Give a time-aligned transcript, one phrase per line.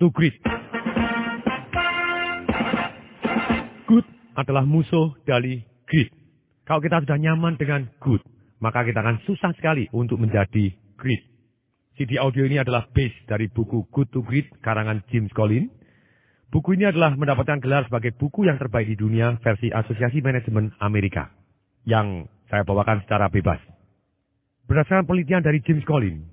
[0.00, 0.08] to.
[3.84, 6.08] Good adalah musuh dari great.
[6.64, 8.24] Kalau kita sudah nyaman dengan good,
[8.64, 11.22] maka kita akan susah sekali untuk menjadi great.
[12.00, 15.68] CD audio ini adalah base dari buku Good to Great karangan James Collins.
[16.48, 21.28] Buku ini adalah mendapatkan gelar sebagai buku yang terbaik di dunia versi Asosiasi Manajemen Amerika
[21.84, 23.60] yang saya bawakan secara bebas.
[24.64, 26.24] Berdasarkan penelitian dari James Collins,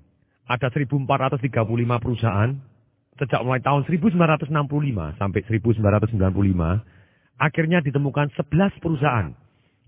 [0.48, 1.52] ada 1.435
[2.00, 2.50] perusahaan
[3.18, 4.48] sejak mulai tahun 1965
[5.18, 6.14] sampai 1995,
[7.38, 9.34] akhirnya ditemukan 11 perusahaan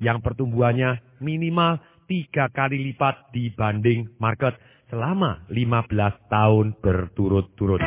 [0.02, 1.78] yang pertumbuhannya minimal
[2.10, 4.58] tiga kali lipat dibanding market
[4.90, 7.78] selama 15 tahun berturut-turut.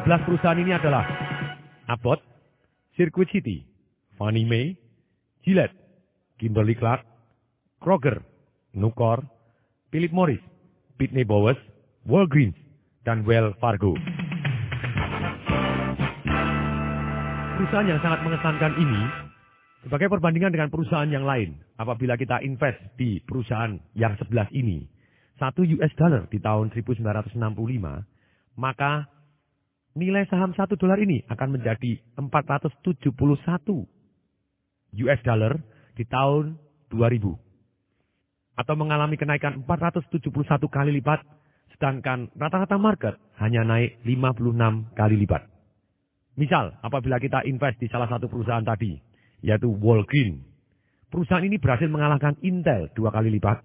[0.00, 1.02] 11 perusahaan ini adalah
[1.90, 2.22] Abbott,
[2.94, 3.66] Circuit City,
[4.14, 4.78] Fannie Mae,
[5.42, 5.74] Gillette,
[6.38, 7.02] Kimberly Clark,
[7.82, 8.22] Kroger,
[8.76, 9.26] Nucor,
[9.90, 10.42] Philip Morris,
[10.94, 11.58] Pitney Bowes,
[12.08, 12.56] Walgreens,
[13.04, 13.92] dan Wells Fargo.
[17.60, 19.02] Perusahaan yang sangat mengesankan ini
[19.84, 24.88] sebagai perbandingan dengan perusahaan yang lain, apabila kita invest di perusahaan yang sebelah ini,
[25.36, 27.36] satu US dollar di tahun 1965,
[28.56, 29.04] maka
[29.92, 33.12] nilai saham satu dolar ini akan menjadi 471
[35.04, 35.52] US dollar
[35.96, 36.56] di tahun
[36.88, 37.36] 2000.
[38.56, 40.28] Atau mengalami kenaikan 471
[40.68, 41.24] kali lipat,
[41.80, 45.48] sedangkan rata-rata market hanya naik 56 kali lipat.
[46.36, 49.00] Misal, apabila kita invest di salah satu perusahaan tadi,
[49.40, 50.44] yaitu Walgreen.
[51.08, 53.64] Perusahaan ini berhasil mengalahkan Intel dua kali lipat.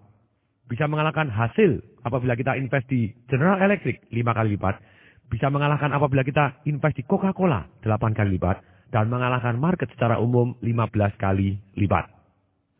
[0.64, 4.80] Bisa mengalahkan hasil apabila kita invest di General Electric lima kali lipat.
[5.28, 8.64] Bisa mengalahkan apabila kita invest di Coca-Cola delapan kali lipat.
[8.96, 12.08] Dan mengalahkan market secara umum 15 kali lipat.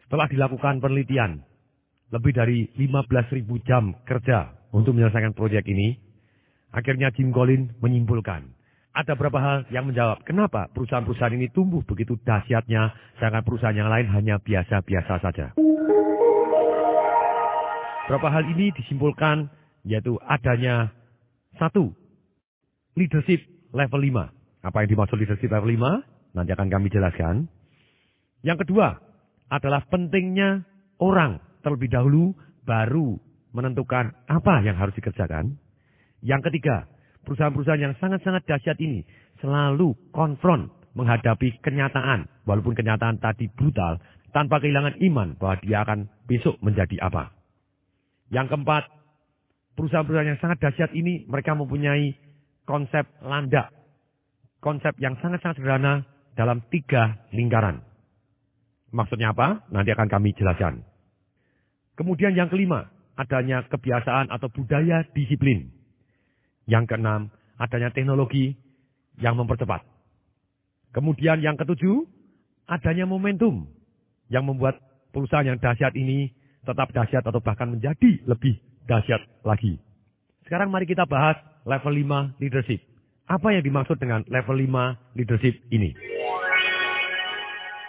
[0.09, 1.45] Setelah dilakukan penelitian,
[2.15, 5.99] lebih dari 15.000 jam kerja untuk menyelesaikan proyek ini,
[6.72, 8.56] akhirnya Jim Collins menyimpulkan
[8.97, 14.09] ada beberapa hal yang menjawab kenapa perusahaan-perusahaan ini tumbuh begitu dahsyatnya, sedangkan perusahaan yang lain
[14.09, 15.53] hanya biasa-biasa saja.
[18.09, 19.53] Beberapa hal ini disimpulkan
[19.84, 20.97] yaitu adanya
[21.60, 21.93] satu,
[22.97, 23.44] leadership
[23.76, 24.65] level 5.
[24.65, 26.32] Apa yang dimaksud leadership level 5?
[26.32, 27.53] Nanti akan kami jelaskan.
[28.41, 28.97] Yang kedua
[29.53, 30.65] adalah pentingnya
[30.97, 32.32] orang terlebih dahulu
[32.65, 33.21] baru
[33.56, 35.56] menentukan apa yang harus dikerjakan.
[36.21, 36.84] Yang ketiga,
[37.25, 39.00] perusahaan-perusahaan yang sangat-sangat dahsyat ini
[39.41, 44.00] selalu konfront menghadapi kenyataan, walaupun kenyataan tadi brutal,
[44.37, 47.33] tanpa kehilangan iman bahwa dia akan besok menjadi apa.
[48.28, 48.84] Yang keempat,
[49.77, 52.17] perusahaan-perusahaan yang sangat dahsyat ini mereka mempunyai
[52.69, 53.73] konsep landak.
[54.61, 57.81] Konsep yang sangat-sangat sederhana dalam tiga lingkaran.
[58.91, 59.69] Maksudnya apa?
[59.71, 60.83] Nanti akan kami jelaskan.
[61.97, 65.72] Kemudian yang kelima, adanya kebiasaan atau budaya disiplin.
[66.69, 68.54] Yang keenam, adanya teknologi
[69.16, 69.82] yang mempercepat.
[70.93, 72.05] Kemudian yang ketujuh,
[72.69, 73.69] adanya momentum
[74.28, 74.81] yang membuat
[75.12, 76.32] perusahaan yang dahsyat ini
[76.66, 79.78] tetap dahsyat atau bahkan menjadi lebih dahsyat lagi.
[80.44, 82.82] Sekarang mari kita bahas level 5 leadership.
[83.26, 85.94] Apa yang dimaksud dengan level 5 leadership ini?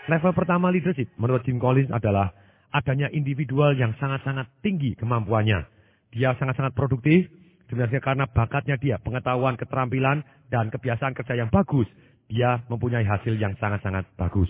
[0.07, 2.31] Level pertama leadership menurut Jim Collins adalah
[2.77, 5.65] adanya individual yang sangat-sangat tinggi kemampuannya.
[6.13, 7.25] Dia sangat-sangat produktif,
[7.67, 11.87] Sebenarnya karena bakatnya dia, pengetahuan, keterampilan, dan kebiasaan kerja yang bagus,
[12.31, 14.47] dia mempunyai hasil yang sangat-sangat bagus.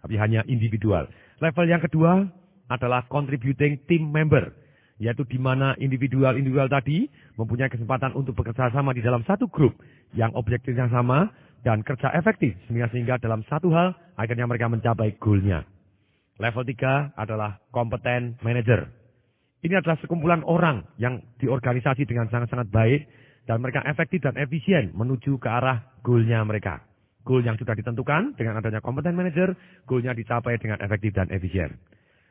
[0.00, 1.10] Tapi hanya individual.
[1.42, 2.30] Level yang kedua
[2.70, 4.54] adalah contributing team member.
[5.02, 9.74] Yaitu di mana individual-individual tadi mempunyai kesempatan untuk bekerja sama di dalam satu grup
[10.14, 11.32] yang objektif yang sama
[11.66, 12.54] dan kerja efektif.
[12.68, 15.64] Sehingga, sehingga dalam satu hal akhirnya mereka mencapai goalnya.
[16.40, 18.88] Level tiga adalah kompeten manager.
[19.60, 23.04] Ini adalah sekumpulan orang yang diorganisasi dengan sangat-sangat baik
[23.44, 26.80] dan mereka efektif dan efisien menuju ke arah goalnya mereka.
[27.28, 29.52] Goal yang sudah ditentukan dengan adanya kompeten manager,
[29.84, 31.76] goalnya dicapai dengan efektif dan efisien.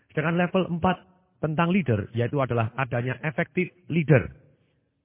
[0.09, 4.25] Sedangkan level 4 tentang leader, yaitu adalah adanya efektif leader.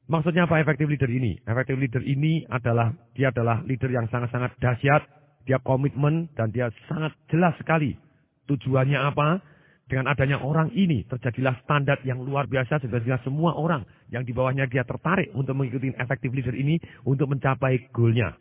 [0.09, 1.37] Maksudnya apa efektif leader ini?
[1.45, 5.05] Efektif leader ini adalah, dia adalah leader yang sangat-sangat dahsyat,
[5.45, 8.01] dia komitmen dan dia sangat jelas sekali
[8.49, 9.41] tujuannya apa,
[9.85, 14.65] dengan adanya orang ini terjadilah standar yang luar biasa sehingga semua orang yang di bawahnya
[14.65, 18.33] dia tertarik untuk mengikuti efektif leader ini untuk mencapai goalnya.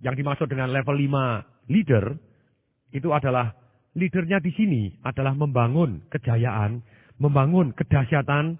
[0.00, 2.04] Yang dimaksud dengan level 5 leader
[2.94, 3.52] itu adalah
[3.98, 6.78] leadernya di sini adalah membangun kejayaan,
[7.18, 8.56] membangun kedahsyatan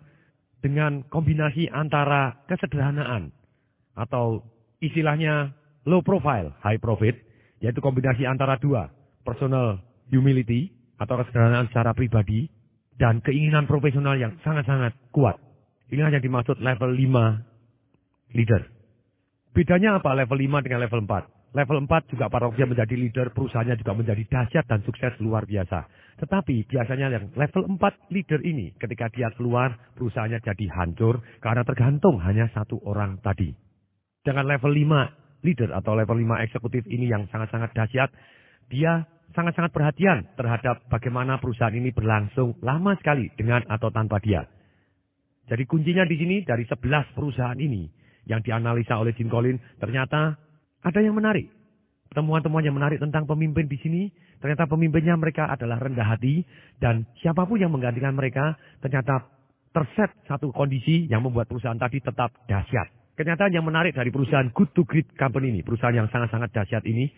[0.60, 3.30] dengan kombinasi antara kesederhanaan
[3.94, 4.42] atau
[4.82, 5.54] istilahnya
[5.86, 7.16] low profile, high profit,
[7.62, 8.92] yaitu kombinasi antara dua,
[9.24, 10.70] personal humility
[11.00, 12.50] atau kesederhanaan secara pribadi
[13.00, 15.40] dan keinginan profesional yang sangat-sangat kuat.
[15.88, 18.62] Inilah yang dimaksud level 5 leader.
[19.50, 21.40] Bedanya apa level 5 dengan level 4?
[21.50, 25.82] Level 4 juga para dia menjadi leader, perusahaannya juga menjadi dahsyat dan sukses luar biasa.
[26.22, 32.22] Tetapi biasanya yang level 4 leader ini ketika dia keluar, perusahaannya jadi hancur karena tergantung
[32.22, 33.50] hanya satu orang tadi.
[34.22, 38.14] Dengan level 5 leader atau level 5 eksekutif ini yang sangat-sangat dahsyat,
[38.70, 39.02] dia
[39.34, 44.46] sangat-sangat perhatian terhadap bagaimana perusahaan ini berlangsung lama sekali dengan atau tanpa dia.
[45.50, 47.90] Jadi kuncinya di sini dari 11 perusahaan ini
[48.30, 50.38] yang dianalisa oleh Jim Collins, ternyata
[50.86, 51.50] ada yang menarik.
[52.10, 54.02] Temuan-temuan yang menarik tentang pemimpin di sini,
[54.42, 56.42] ternyata pemimpinnya mereka adalah rendah hati,
[56.78, 59.26] dan siapa pun yang menggantikan mereka, ternyata
[59.70, 62.90] terset satu kondisi yang membuat perusahaan tadi tetap dahsyat.
[63.14, 67.10] Kenyataan yang menarik dari perusahaan Good to Great Company ini, perusahaan yang sangat-sangat dahsyat ini,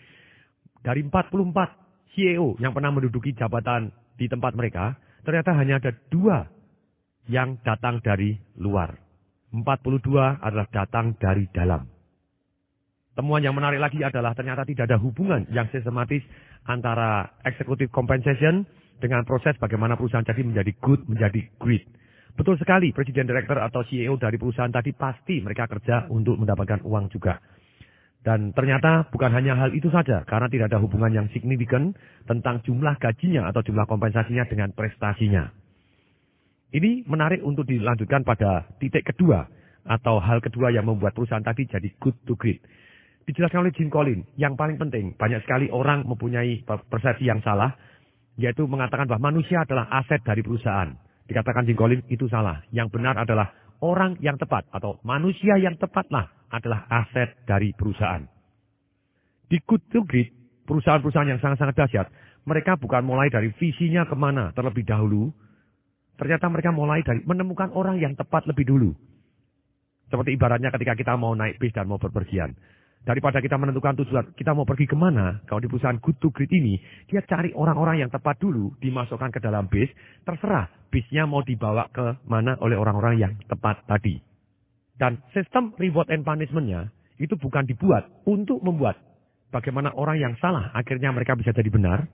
[0.85, 1.81] dari 44
[2.12, 6.44] CEO yang pernah menduduki jabatan di tempat mereka, ternyata hanya ada dua
[7.31, 8.99] yang datang dari luar.
[9.53, 11.85] 42 adalah datang dari dalam.
[13.12, 16.25] Temuan yang menarik lagi adalah ternyata tidak ada hubungan yang sistematis
[16.64, 18.64] antara executive compensation
[18.97, 21.85] dengan proses bagaimana perusahaan tadi menjadi good, menjadi great.
[22.32, 27.12] Betul sekali, presiden director atau CEO dari perusahaan tadi pasti mereka kerja untuk mendapatkan uang
[27.12, 27.37] juga.
[28.22, 31.90] Dan ternyata bukan hanya hal itu saja, karena tidak ada hubungan yang signifikan
[32.30, 35.50] tentang jumlah gajinya atau jumlah kompensasinya dengan prestasinya.
[36.72, 39.44] Ini menarik untuk dilanjutkan pada titik kedua
[39.82, 42.62] atau hal kedua yang membuat perusahaan tadi jadi good to great.
[43.26, 47.75] Dijelaskan oleh Jim Collins, yang paling penting, banyak sekali orang mempunyai persepsi yang salah,
[48.38, 50.90] yaitu mengatakan bahwa manusia adalah aset dari perusahaan.
[51.26, 52.62] Dikatakan Jim Collins itu salah.
[52.75, 53.50] Yang benar adalah
[53.82, 58.23] orang yang tepat atau manusia yang tepatlah adalah aset dari perusahaan.
[59.50, 60.32] Di good to great,
[60.64, 62.06] perusahaan-perusahaan yang sangat-sangat dahsyat,
[62.49, 65.34] mereka bukan mulai dari visinya ke mana terlebih dahulu,
[66.23, 68.94] Ternyata mereka mulai dari menemukan orang yang tepat lebih dulu.
[70.06, 72.52] Seperti ibaratnya ketika kita mau naik bis dan mau berpergian.
[73.02, 76.54] Daripada kita menentukan tujuan, kita mau pergi ke mana, kalau di perusahaan Good to Great
[76.54, 76.78] ini,
[77.10, 79.90] dia cari orang-orang yang tepat dulu, dimasukkan ke dalam bis,
[80.22, 84.22] terserah bisnya mau dibawa ke mana oleh orang-orang yang tepat tadi.
[84.94, 89.02] Dan sistem reward and punishment-nya itu bukan dibuat untuk membuat
[89.50, 92.06] bagaimana orang yang salah akhirnya mereka bisa jadi benar.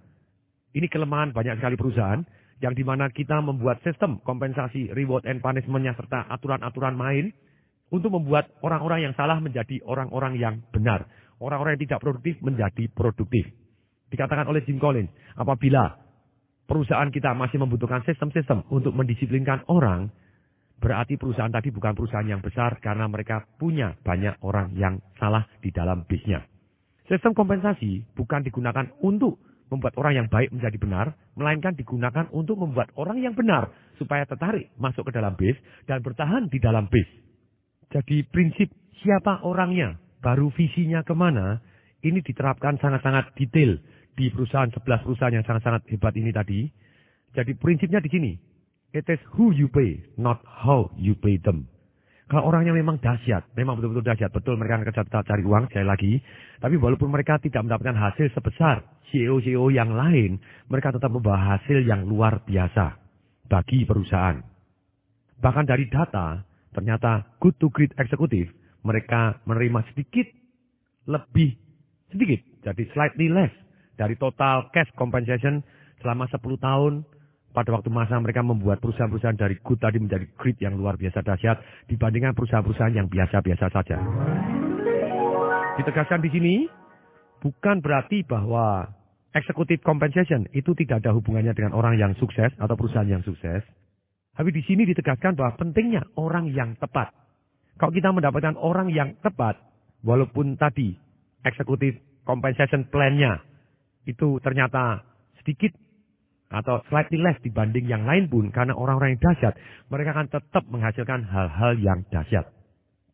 [0.72, 2.24] Ini kelemahan banyak sekali perusahaan
[2.64, 7.28] yang di mana kita membuat sistem kompensasi reward and punishment-nya serta aturan-aturan main
[7.88, 11.08] untuk membuat orang-orang yang salah menjadi orang-orang yang benar.
[11.38, 13.46] Orang-orang yang tidak produktif menjadi produktif.
[14.08, 15.96] Dikatakan oleh Jim Collins, apabila
[16.68, 20.12] perusahaan kita masih membutuhkan sistem-sistem untuk mendisiplinkan orang,
[20.78, 25.72] berarti perusahaan tadi bukan perusahaan yang besar karena mereka punya banyak orang yang salah di
[25.72, 26.44] dalam bisnya.
[27.08, 31.06] Sistem kompensasi bukan digunakan untuk membuat orang yang baik menjadi benar,
[31.36, 33.68] melainkan digunakan untuk membuat orang yang benar
[34.00, 37.27] supaya tertarik masuk ke dalam bis dan bertahan di dalam bis.
[37.88, 38.68] Jadi prinsip
[39.00, 41.56] siapa orangnya, baru visinya ke mana,
[42.04, 43.80] ini diterapkan sangat-sangat detail
[44.18, 46.60] di perusahaan sebelas perusahaan yang sangat-sangat hebat ini tadi.
[47.32, 48.32] Jadi prinsipnya di sini,
[48.92, 51.64] it is who you pay, not how you pay them.
[52.28, 56.12] Kalau orangnya memang dahsyat, memang betul-betul dahsyat, betul mereka kerja cari uang sekali lagi.
[56.60, 60.36] Tapi walaupun mereka tidak mendapatkan hasil sebesar CEO-CEO yang lain,
[60.68, 63.00] mereka tetap membawa hasil yang luar biasa
[63.48, 64.44] bagi perusahaan.
[65.40, 66.44] Bahkan dari data,
[66.78, 68.46] ternyata good to great eksekutif,
[68.86, 70.30] mereka menerima sedikit
[71.10, 71.58] lebih
[72.14, 73.52] sedikit, jadi slightly less
[73.98, 75.60] dari total cash compensation
[76.00, 76.92] selama 10 tahun
[77.50, 81.58] pada waktu masa mereka membuat perusahaan-perusahaan dari good tadi menjadi great yang luar biasa dahsyat
[81.90, 83.98] dibandingkan perusahaan-perusahaan yang biasa-biasa saja.
[85.80, 86.54] Ditegaskan di sini,
[87.42, 88.86] bukan berarti bahwa
[89.34, 93.64] executive compensation itu tidak ada hubungannya dengan orang yang sukses atau perusahaan yang sukses.
[94.38, 97.10] Tapi di sini ditegaskan bahwa pentingnya orang yang tepat.
[97.74, 99.58] Kalau kita mendapatkan orang yang tepat,
[100.06, 100.94] walaupun tadi
[101.42, 103.42] executive compensation plan-nya
[104.06, 105.02] itu ternyata
[105.42, 105.74] sedikit
[106.54, 109.58] atau slightly less dibanding yang lain pun karena orang-orang yang dahsyat,
[109.90, 112.46] mereka akan tetap menghasilkan hal-hal yang dahsyat.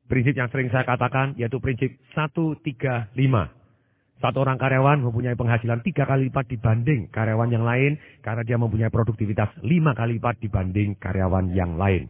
[0.04, 3.16] Prinsip yang sering saya katakan yaitu prinsip 135.
[4.25, 8.88] Satu orang karyawan mempunyai penghasilan tiga kali lipat dibanding karyawan yang lain karena dia mempunyai
[8.88, 12.09] produktivitas lima kali lipat dibanding karyawan yang lain.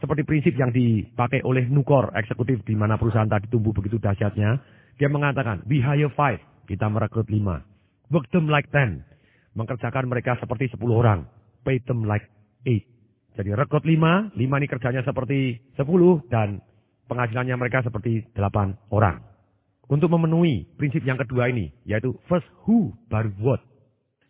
[0.00, 4.56] Seperti prinsip yang dipakai oleh Nukor eksekutif di mana perusahaan tadi tumbuh begitu dahsyatnya,
[4.96, 7.60] dia mengatakan, we hire five, kita merekrut lima.
[8.08, 9.04] Work them like ten,
[9.52, 11.28] mengerjakan mereka seperti 10 orang.
[11.60, 12.24] Pay them like
[12.64, 13.36] 8.
[13.36, 16.64] Jadi rekrut 5, 5 ini kerjanya seperti 10 dan
[17.04, 19.33] penghasilannya mereka seperti 8 orang.
[19.84, 23.60] Untuk memenuhi prinsip yang kedua ini, yaitu first who, baru what.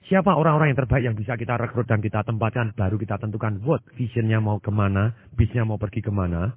[0.05, 3.81] Siapa orang-orang yang terbaik yang bisa kita rekrut dan kita tempatkan, baru kita tentukan what.
[3.95, 6.53] Visionnya mau ke mana, bisnya mau pergi ke mana.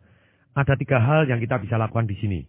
[0.57, 2.41] Ada tiga hal yang kita bisa lakukan di sini.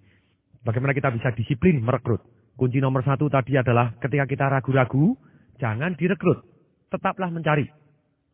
[0.64, 2.24] Bagaimana kita bisa disiplin merekrut.
[2.58, 5.14] Kunci nomor satu tadi adalah ketika kita ragu-ragu,
[5.60, 6.42] jangan direkrut.
[6.90, 7.68] Tetaplah mencari.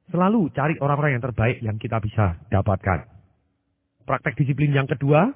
[0.09, 3.11] Selalu cari orang-orang yang terbaik yang kita bisa dapatkan.
[4.07, 5.35] Praktek disiplin yang kedua,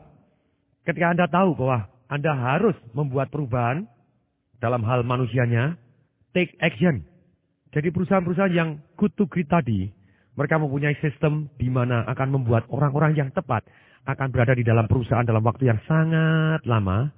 [0.89, 3.85] ketika Anda tahu bahwa Anda harus membuat perubahan
[4.59, 5.77] dalam hal manusianya,
[6.33, 7.05] take action.
[7.77, 9.93] Jadi perusahaan-perusahaan yang good to great tadi,
[10.33, 13.69] mereka mempunyai sistem di mana akan membuat orang-orang yang tepat
[14.09, 17.13] akan berada di dalam perusahaan dalam waktu yang sangat lama,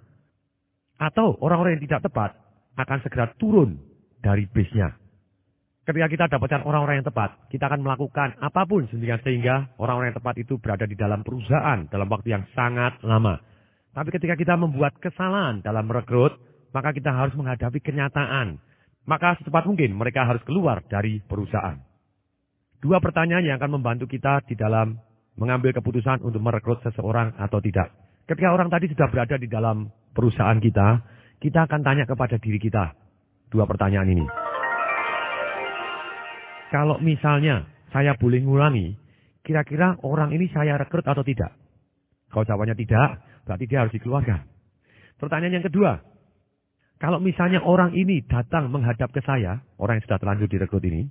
[0.98, 2.30] atau orang-orang yang tidak tepat
[2.74, 3.78] akan segera turun
[4.18, 4.98] dari bisnya.
[5.86, 10.34] Ketika kita dapatkan orang-orang yang tepat, kita akan melakukan apa pun sehingga orang-orang yang tepat
[10.38, 13.40] itu berada di dalam perusahaan dalam waktu yang sangat lama.
[13.90, 16.38] Tapi ketika kita membuat kesalahan dalam merekrut,
[16.70, 18.62] maka kita harus menghadapi kenyataan.
[19.02, 21.78] Maka secepat mungkin mereka harus keluar dari perusahaan.
[22.78, 24.94] Dua pertanyaan yang akan membantu kita di dalam
[25.34, 27.90] mengambil keputusan untuk merekrut seseorang atau tidak.
[28.30, 31.02] Ketika orang tadi sudah berada di dalam perusahaan kita,
[31.42, 32.94] kita akan tanya kepada diri kita
[33.50, 34.26] dua pertanyaan ini.
[36.70, 38.94] Kalau misalnya saya boleh ngulangi,
[39.42, 41.50] kira-kira orang ini saya rekrut atau tidak?
[42.30, 44.40] Kalau jawabannya tidak, berarti dia harus dikeluarkan.
[45.20, 46.00] Pertanyaan yang kedua,
[47.00, 51.08] kalau misalnya orang ini datang menghadap ke saya, orang yang sudah terlanjur direkrut ini,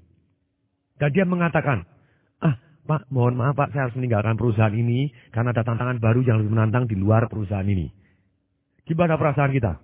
[1.01, 1.85] dan dia mengatakan,
[2.45, 6.41] ah Pak, mohon maaf Pak, saya harus meninggalkan perusahaan ini karena ada tantangan baru yang
[6.41, 7.89] lebih menantang di luar perusahaan ini.
[8.85, 9.77] Gimana perasaan kita?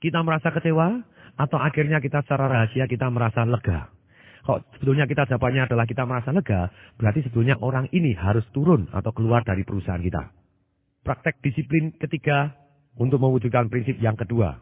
[0.00, 1.00] Kita merasa kecewa
[1.40, 3.88] atau akhirnya kita secara rahasia kita merasa lega?
[4.44, 6.68] Kalau sebetulnya kita jawabannya adalah kita merasa lega,
[7.00, 10.43] berarti sebetulnya orang ini harus turun atau keluar dari perusahaan kita.
[11.04, 12.56] Praktek disiplin ketiga
[12.96, 14.56] untuk mewujudkan prinsip yang kedua.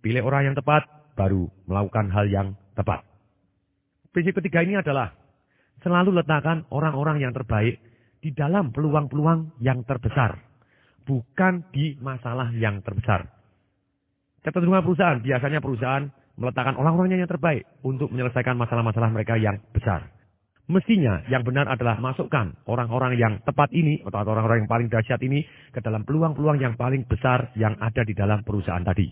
[0.00, 3.04] Pilih orang yang tepat, baru melakukan hal yang tepat.
[4.08, 5.12] Prinsip ketiga ini adalah
[5.84, 7.76] selalu letakkan orang-orang yang terbaik
[8.24, 10.40] di dalam peluang-peluang yang terbesar.
[11.04, 13.28] Bukan di masalah yang terbesar.
[14.40, 16.08] Kecenderungan perusahaan, biasanya perusahaan
[16.40, 20.08] meletakkan orang-orangnya yang terbaik untuk menyelesaikan masalah-masalah mereka yang besar.
[20.70, 25.42] Mestinya yang benar adalah masukkan orang-orang yang tepat ini atau orang-orang yang paling dahsyat ini
[25.74, 29.10] ke dalam peluang-peluang yang paling besar yang ada di dalam perusahaan tadi.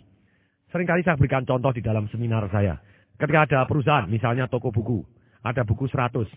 [0.71, 2.79] Seringkali saya berikan contoh di dalam seminar saya.
[3.19, 5.03] Ketika ada perusahaan, misalnya toko buku,
[5.43, 6.31] ada buku 100.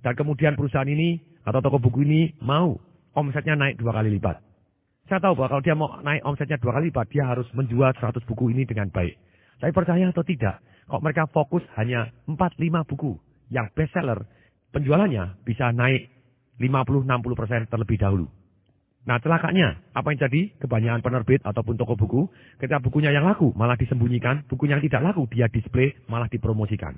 [0.00, 2.72] Dan kemudian perusahaan ini atau toko buku ini mau
[3.12, 4.40] omsetnya naik dua kali lipat.
[5.04, 8.24] Saya tahu bahwa kalau dia mau naik omsetnya dua kali lipat, dia harus menjual 100
[8.24, 9.20] buku ini dengan baik.
[9.60, 13.20] Tapi percaya atau tidak, kok mereka fokus hanya 4-5 buku
[13.52, 14.24] yang best seller,
[14.72, 16.08] penjualannya bisa naik
[16.58, 18.26] 50-60% terlebih dahulu.
[19.02, 20.54] Nah celakanya, apa yang jadi?
[20.62, 22.22] Kebanyakan penerbit ataupun toko buku,
[22.62, 26.94] ketika bukunya yang laku malah disembunyikan, buku yang tidak laku dia display malah dipromosikan.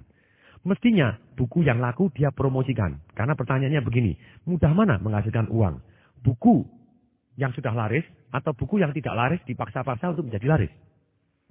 [0.65, 3.01] Mestinya buku yang laku dia promosikan.
[3.17, 4.13] Karena pertanyaannya begini,
[4.49, 5.81] mudah mana menghasilkan uang?
[6.25, 6.65] Buku
[7.41, 10.73] yang sudah laris atau buku yang tidak laris dipaksa-paksa untuk menjadi laris?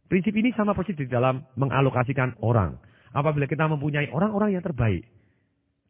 [0.09, 2.77] Prinsip ini sama persis di dalam mengalokasikan orang.
[3.13, 5.05] Apabila kita mempunyai orang-orang yang terbaik,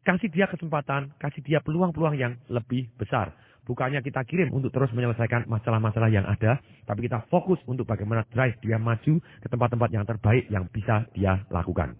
[0.04, 3.32] kasih dia kesempatan, kasih dia peluang-peluang yang lebih besar.
[3.64, 8.60] Bukannya kita kirim untuk terus menyelesaikan masalah-masalah yang ada, tapi kita fokus untuk bagaimana drive
[8.60, 11.96] dia maju ke tempat-tempat yang terbaik yang bisa dia lakukan.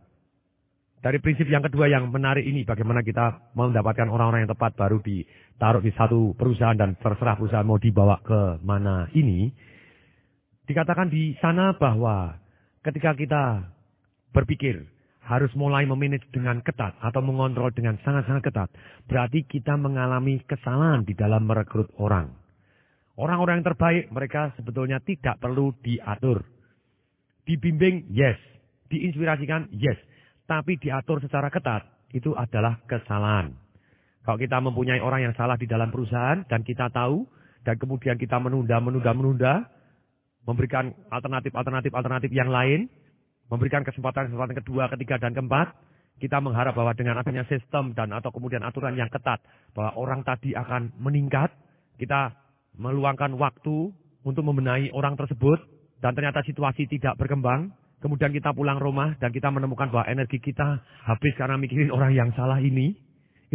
[1.01, 5.85] Dari prinsip yang kedua yang menarik ini, bagaimana kita mendapatkan orang-orang yang tepat baru ditaruh
[5.85, 9.53] di satu perusahaan dan terserah perusahaan mau dibawa ke mana ini.
[10.65, 12.41] Dikatakan di sana bahwa
[12.81, 13.69] ketika kita
[14.33, 14.94] berpikir
[15.25, 18.69] harus mulai memanage dengan ketat atau mengontrol dengan sangat-sangat ketat,
[19.09, 22.28] berarti kita mengalami kesalahan di dalam merekrut orang.
[23.16, 26.45] Orang-orang yang terbaik mereka sebetulnya tidak perlu diatur.
[27.49, 28.37] Dibimbing, yes.
[28.90, 29.97] Diinspirasikan, yes.
[30.45, 33.54] Tapi diatur secara ketat, itu adalah kesalahan.
[34.25, 37.25] Kalau kita mempunyai orang yang salah di dalam perusahaan dan kita tahu,
[37.64, 39.54] dan kemudian kita menunda, menunda, menunda,
[40.45, 42.93] memberikan alternatif-alternatif alternatif yang lain,
[43.55, 45.71] memberikan kesempatan-kesempatan kedua, ketiga, dan keempat,
[46.19, 49.39] kita mengharap bahwa dengan adanya sistem dan atau kemudian aturan yang ketat,
[49.79, 51.55] bahwa orang tadi akan meningkat,
[51.99, 52.35] kita
[52.75, 53.95] meluangkan waktu
[54.27, 55.63] untuk membenahi orang tersebut,
[56.03, 57.71] dan ternyata situasi tidak berkembang,
[58.03, 62.31] kemudian kita pulang rumah dan kita menemukan bahwa energi kita habis karena mikirin orang yang
[62.35, 62.93] salah ini,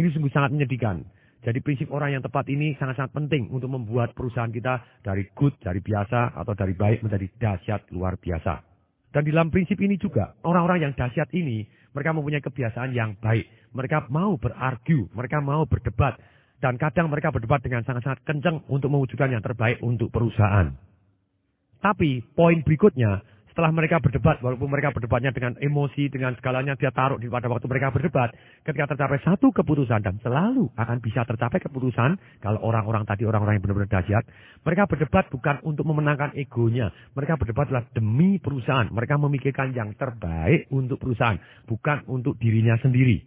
[0.00, 1.04] ini sungguh sangat menyedihkan.
[1.40, 5.80] Jadi prinsip orang yang tepat ini sangat-sangat penting untuk membuat perusahaan kita dari good, dari
[5.80, 8.69] biasa, atau dari baik menjadi dahsyat luar biasa.
[9.10, 13.74] Dan di dalam prinsip ini juga, orang-orang yang dahsyat ini, mereka mempunyai kebiasaan yang baik.
[13.74, 16.14] Mereka mau berargu, mereka mau berdebat.
[16.62, 20.70] Dan kadang mereka berdebat dengan sangat-sangat kencang untuk mewujudkan yang terbaik untuk perusahaan.
[21.80, 27.18] Tapi poin berikutnya, Setelah mereka berdebat, walaupun mereka berdebatnya dengan emosi, dengan segalanya dia taruh
[27.18, 28.30] di pada waktu mereka berdebat,
[28.62, 33.64] ketika tercapai satu keputusan dan selalu akan bisa tercapai keputusan kalau orang-orang tadi orang-orang yang
[33.66, 34.22] benar-benar dahsyat,
[34.62, 40.70] mereka berdebat bukan untuk memenangkan egonya, mereka berdebat adalah demi perusahaan, mereka memikirkan yang terbaik
[40.70, 43.18] untuk perusahaan, bukan untuk dirinya sendiri.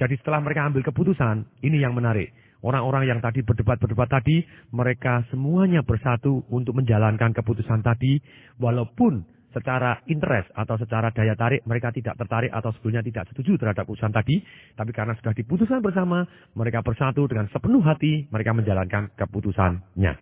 [0.00, 2.32] Jadi setelah mereka ambil keputusan, ini yang menarik.
[2.58, 4.42] Orang-orang yang tadi berdebat-berdebat tadi,
[4.74, 8.18] mereka semuanya bersatu untuk menjalankan keputusan tadi,
[8.58, 13.88] walaupun secara interest atau secara daya tarik mereka tidak tertarik atau sebelumnya tidak setuju terhadap
[13.88, 14.44] putusan tadi,
[14.76, 20.12] tapi karena sudah diputuskan bersama, mereka bersatu dengan sepenuh hati, mereka menjalankan keputusannya.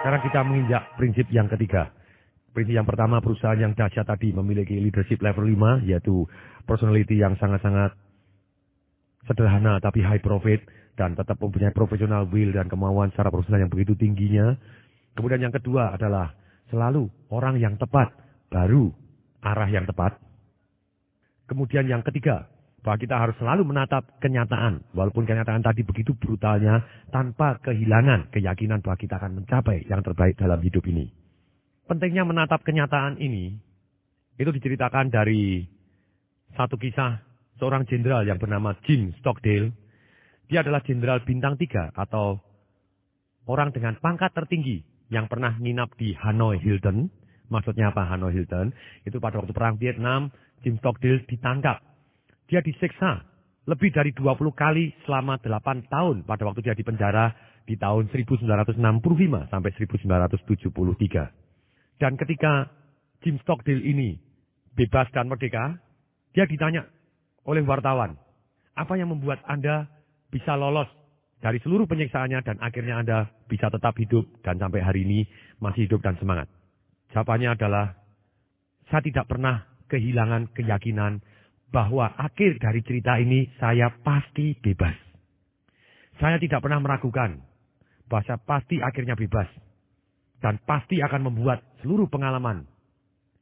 [0.00, 1.88] Sekarang kita menginjak prinsip yang ketiga.
[2.52, 6.28] Prinsip yang pertama, perusahaan yang dahsyat tadi memiliki leadership level 5, yaitu
[6.68, 7.96] personality yang sangat-sangat
[9.24, 10.60] sederhana tapi high profit
[10.94, 14.54] dan tetap mempunyai profesional will dan kemauan secara profesional yang begitu tingginya.
[15.16, 16.36] Kemudian yang kedua adalah
[16.72, 18.12] Selalu orang yang tepat,
[18.48, 18.92] baru
[19.44, 20.16] arah yang tepat.
[21.44, 22.48] Kemudian yang ketiga,
[22.84, 24.84] bahwa kita harus selalu menatap kenyataan.
[24.92, 30.60] Walaupun kenyataan tadi begitu brutalnya, tanpa kehilangan keyakinan bahwa kita akan mencapai yang terbaik dalam
[30.60, 31.08] hidup ini.
[31.88, 33.56] Pentingnya menatap kenyataan ini,
[34.36, 35.64] itu diceritakan dari
[36.56, 37.24] satu kisah
[37.56, 39.72] seorang jenderal yang bernama Jim Stockdale.
[40.48, 42.36] Dia adalah jenderal bintang tiga atau
[43.48, 47.10] orang dengan pangkat tertinggi yang pernah nginap di Hanoi Hilton.
[47.52, 48.72] Maksudnya apa Hanoi Hilton?
[49.04, 50.32] Itu pada waktu perang Vietnam,
[50.64, 51.80] Jim Stockdale ditangkap.
[52.48, 53.24] Dia disiksa
[53.64, 57.32] lebih dari 20 kali selama 8 tahun pada waktu dia di penjara
[57.64, 58.76] di tahun 1965
[59.48, 62.00] sampai 1973.
[62.00, 62.68] Dan ketika
[63.24, 64.20] Jim Stockdale ini
[64.76, 65.80] bebas dan merdeka,
[66.36, 66.84] dia ditanya
[67.48, 68.20] oleh wartawan,
[68.76, 69.88] apa yang membuat Anda
[70.28, 70.88] bisa lolos
[71.44, 75.28] dari seluruh penyiksaannya dan akhirnya Anda bisa tetap hidup dan sampai hari ini
[75.60, 76.48] masih hidup dan semangat.
[77.12, 77.92] Jawabannya adalah
[78.88, 81.20] saya tidak pernah kehilangan keyakinan
[81.68, 84.96] bahwa akhir dari cerita ini saya pasti bebas.
[86.16, 87.36] Saya tidak pernah meragukan
[88.08, 89.52] bahwa saya pasti akhirnya bebas.
[90.40, 92.68] Dan pasti akan membuat seluruh pengalaman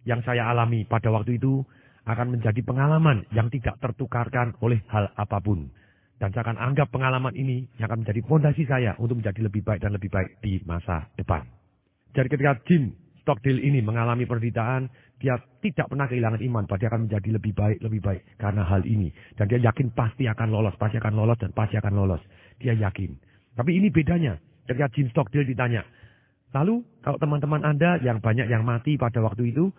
[0.06, 1.62] yang saya alami pada waktu itu
[2.06, 5.70] akan menjadi pengalaman yang tidak tertukarkan oleh hal apa pun.
[6.22, 9.82] Dan saya akan anggap pengalaman ini yang akan menjadi fondasi saya untuk menjadi lebih baik
[9.82, 11.42] dan lebih baik di masa depan.
[12.14, 12.94] Jadi ketika Jim
[13.26, 14.86] Stockdale ini mengalami penderitaan,
[15.18, 18.86] dia tidak pernah kehilangan iman bahwa dia akan menjadi lebih baik, lebih baik karena hal
[18.86, 19.10] ini.
[19.34, 22.22] Dan dia yakin pasti akan lolos, pasti akan lolos, dan pasti akan lolos.
[22.62, 23.18] Dia yakin.
[23.58, 24.38] Tapi ini bedanya.
[24.62, 25.82] Ketika Jim Stockdale ditanya,
[26.54, 29.74] lalu kalau teman-teman Anda yang banyak yang mati pada waktu itu,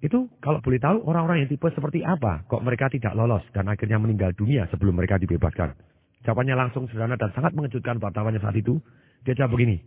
[0.00, 4.00] itu kalau boleh tahu orang-orang yang tipe seperti apa kok mereka tidak lolos dan akhirnya
[4.00, 5.76] meninggal dunia sebelum mereka dibebaskan.
[6.24, 8.80] Jawabannya langsung sederhana dan sangat mengejutkan wartawannya saat itu.
[9.24, 9.80] Dia jawab begini,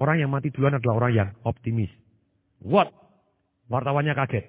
[0.00, 1.92] orang yang mati duluan adalah orang yang optimis.
[2.64, 2.88] What?
[3.68, 4.48] Wartawannya kaget.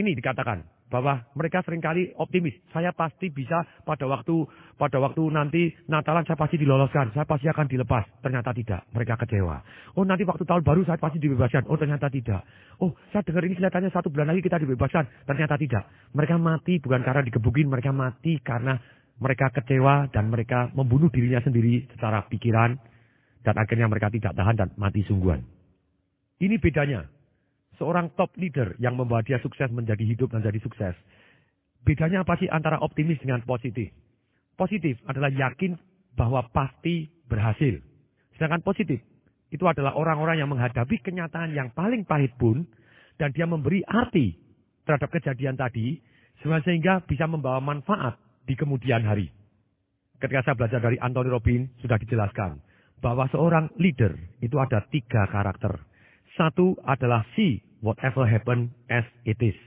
[0.00, 2.52] Ini dikatakan, bahwa mereka sering kali optimis.
[2.68, 4.44] Saya pasti bisa pada waktu
[4.76, 8.04] pada waktu nanti Natalan saya pasti diloloskan, saya pasti akan dilepas.
[8.20, 9.64] Ternyata tidak, mereka kecewa.
[9.96, 11.64] Oh nanti waktu tahun baru saya pasti dibebaskan.
[11.72, 12.44] Oh ternyata tidak.
[12.84, 15.24] Oh saya dengar ini kelihatannya satu bulan lagi kita dibebaskan.
[15.24, 15.88] Ternyata tidak.
[16.12, 18.76] Mereka mati bukan karena digebukin, mereka mati karena
[19.16, 22.76] mereka kecewa dan mereka membunuh dirinya sendiri secara pikiran
[23.40, 25.40] dan akhirnya mereka tidak tahan dan mati sungguhan.
[26.42, 27.06] Ini bedanya
[27.82, 30.94] seorang top leader yang membawa dia sukses menjadi hidup dan jadi sukses.
[31.82, 33.90] Bedanya apa sih antara optimis dengan positif?
[34.54, 35.74] Positif adalah yakin
[36.14, 37.82] bahwa pasti berhasil.
[38.38, 39.02] Sedangkan positif
[39.50, 42.62] itu adalah orang-orang yang menghadapi kenyataan yang paling pahit pun
[43.18, 44.38] dan dia memberi arti
[44.86, 45.98] terhadap kejadian tadi
[46.38, 48.14] sehingga bisa membawa manfaat
[48.46, 49.26] di kemudian hari.
[50.22, 52.62] Ketika saya belajar dari Anthony Robbins sudah dijelaskan
[53.02, 55.82] bahwa seorang leader itu ada tiga karakter.
[56.38, 59.58] Satu adalah si whatever happen as it is.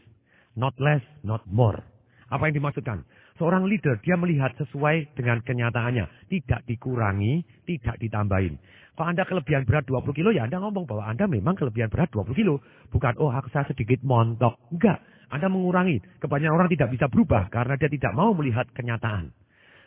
[0.56, 1.84] Not less, not more.
[2.32, 3.06] Apa yang dimaksudkan?
[3.36, 6.32] Seorang leader, dia melihat sesuai dengan kenyataannya.
[6.32, 8.56] Tidak dikurangi, tidak ditambahin.
[8.96, 12.32] Kalau Anda kelebihan berat 20 kilo, ya Anda ngomong bahwa Anda memang kelebihan berat 20
[12.32, 12.64] kilo.
[12.96, 14.56] Bukan, oh aku saya sedikit montok.
[14.72, 15.04] Enggak.
[15.28, 16.00] Anda mengurangi.
[16.24, 19.36] Kebanyakan orang tidak bisa berubah karena dia tidak mau melihat kenyataan.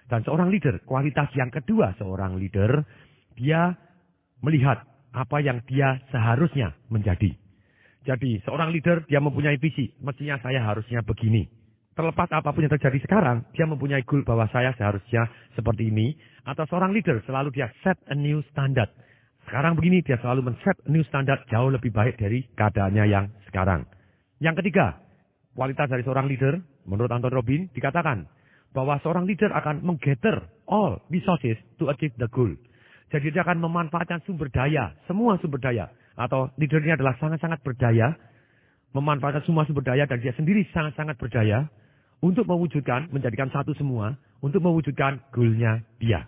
[0.08, 2.84] Dan seorang leader, kualitas yang kedua seorang leader,
[3.32, 3.72] dia
[4.44, 4.84] melihat
[5.16, 7.32] apa yang dia seharusnya menjadi.
[8.08, 9.92] Jadi seorang leader dia mempunyai visi.
[10.00, 11.44] Mestinya saya harusnya begini.
[11.92, 16.16] Terlepas apa pun yang terjadi sekarang, dia mempunyai goal bahwa saya seharusnya seperti ini.
[16.48, 18.88] Atau seorang leader selalu dia set a new standard.
[19.44, 23.84] Sekarang begini, dia selalu men-set new standard jauh lebih baik dari keadaannya yang sekarang.
[24.40, 24.96] Yang ketiga,
[25.52, 26.56] kualitas dari seorang leader,
[26.88, 28.24] menurut Anton Robin, dikatakan
[28.72, 32.48] bahwa seorang leader akan menggather all resources to achieve the goal.
[33.12, 38.10] Jadi dia akan memanfaatkan sumber daya, semua sumber daya atau leader ini adalah sangat-sangat berdaya,
[38.90, 41.70] memanfaatkan semua sumber daya dan dia sendiri sangat-sangat berdaya
[42.18, 46.26] untuk mewujudkan, menjadikan satu semua, untuk mewujudkan goalnya dia.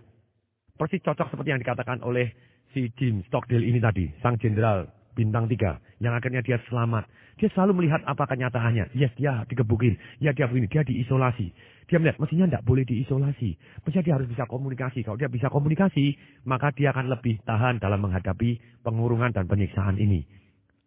[0.78, 2.30] Persis cocok seperti yang dikatakan oleh
[2.70, 4.86] si Jim Stockdale ini tadi, sang jenderal
[5.20, 7.04] bintang tiga, yang akhirnya dia selamat.
[7.36, 8.96] Dia selalu melihat apa kenyataannya.
[8.96, 10.00] Yes, dia digebukin.
[10.16, 10.68] Ya, dia begini.
[10.72, 11.52] Dia diisolasi.
[11.92, 13.56] Dia melihat, mestinya tidak boleh diisolasi.
[13.84, 15.04] Mestinya dia harus bisa komunikasi.
[15.04, 16.16] Kalau dia bisa komunikasi,
[16.48, 20.24] maka dia akan lebih tahan dalam menghadapi pengurungan dan penyiksaan ini.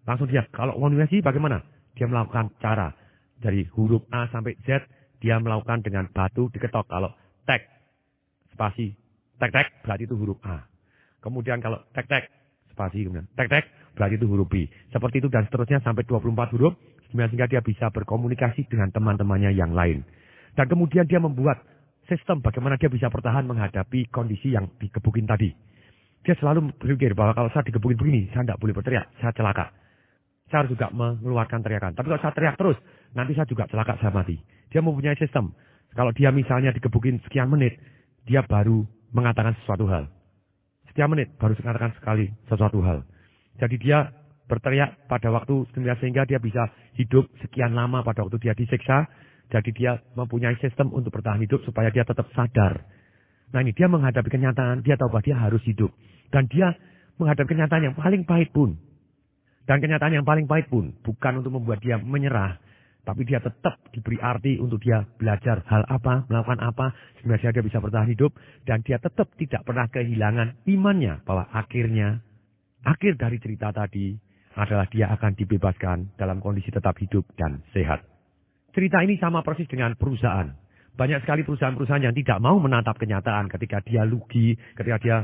[0.06, 1.62] Langsung dia, kalau komunikasi bagaimana?
[1.94, 2.94] Dia melakukan cara.
[3.38, 4.88] Dari huruf A sampai Z,
[5.22, 6.90] dia melakukan dengan batu diketok.
[6.90, 7.12] Kalau
[7.50, 7.66] tek,
[8.54, 8.94] spasi,
[9.42, 10.64] tek-tek, berarti itu huruf A.
[11.20, 12.30] Kemudian kalau tek-tek,
[12.74, 14.66] spasi, kemudian tek-tek, berarti itu huruf B.
[14.90, 16.74] Seperti itu dan seterusnya sampai 24 huruf,
[17.14, 20.02] sehingga dia bisa berkomunikasi dengan teman-temannya yang lain.
[20.58, 21.62] Dan kemudian dia membuat
[22.10, 25.54] sistem bagaimana dia bisa bertahan menghadapi kondisi yang digebukin tadi.
[26.24, 29.76] Dia selalu berpikir bahwa kalau saya digebukin begini, saya tidak boleh berteriak, saya celaka.
[30.48, 31.92] Saya harus juga mengeluarkan teriakan.
[31.98, 32.78] Tapi kalau saya teriak terus,
[33.12, 34.40] nanti saya juga celaka, saya mati.
[34.72, 35.52] Dia mempunyai sistem.
[35.94, 37.76] Kalau dia misalnya digebukin sekian menit,
[38.24, 40.08] dia baru mengatakan sesuatu hal.
[40.94, 43.02] Setiap menit baru mengatakan sekali sesuatu hal.
[43.58, 44.14] Jadi dia
[44.46, 49.10] berteriak pada waktu sehingga dia bisa hidup sekian lama pada waktu dia disiksa.
[49.50, 52.86] Jadi dia mempunyai sistem untuk bertahan hidup supaya dia tetap sadar.
[53.50, 55.90] Nah ini dia menghadapi kenyataan, dia tahu bahwa dia harus hidup.
[56.30, 56.78] Dan dia
[57.18, 58.78] menghadapi kenyataan yang paling pahit pun.
[59.66, 62.62] Dan kenyataan yang paling pahit pun bukan untuk membuat dia menyerah.
[63.04, 67.84] Tapi dia tetap diberi arti untuk dia belajar hal apa, melakukan apa, sehingga dia bisa
[67.84, 68.32] bertahan hidup.
[68.64, 72.24] Dan dia tetap tidak pernah kehilangan imannya bahwa akhirnya
[72.84, 74.12] Akhir dari cerita tadi
[74.60, 78.04] adalah dia akan dibebaskan dalam kondisi tetap hidup dan sehat.
[78.76, 80.52] Cerita ini sama persis dengan perusahaan.
[80.94, 85.18] Banyak sekali perusahaan-perusahaan yang tidak mau menatap kenyataan ketika dia rugi, ketika dia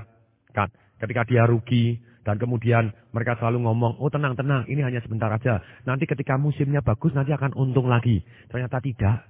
[0.97, 5.57] ketika dia rugi, dan kemudian mereka selalu ngomong, oh tenang, tenang, ini hanya sebentar aja.
[5.89, 8.21] Nanti ketika musimnya bagus, nanti akan untung lagi.
[8.53, 9.25] Ternyata tidak.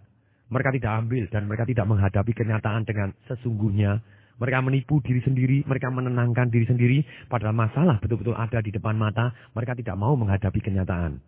[0.52, 4.04] Mereka tidak ambil dan mereka tidak menghadapi kenyataan dengan sesungguhnya
[4.40, 9.36] mereka menipu diri sendiri, mereka menenangkan diri sendiri, padahal masalah betul-betul ada di depan mata,
[9.52, 11.20] mereka tidak mau menghadapi kenyataan.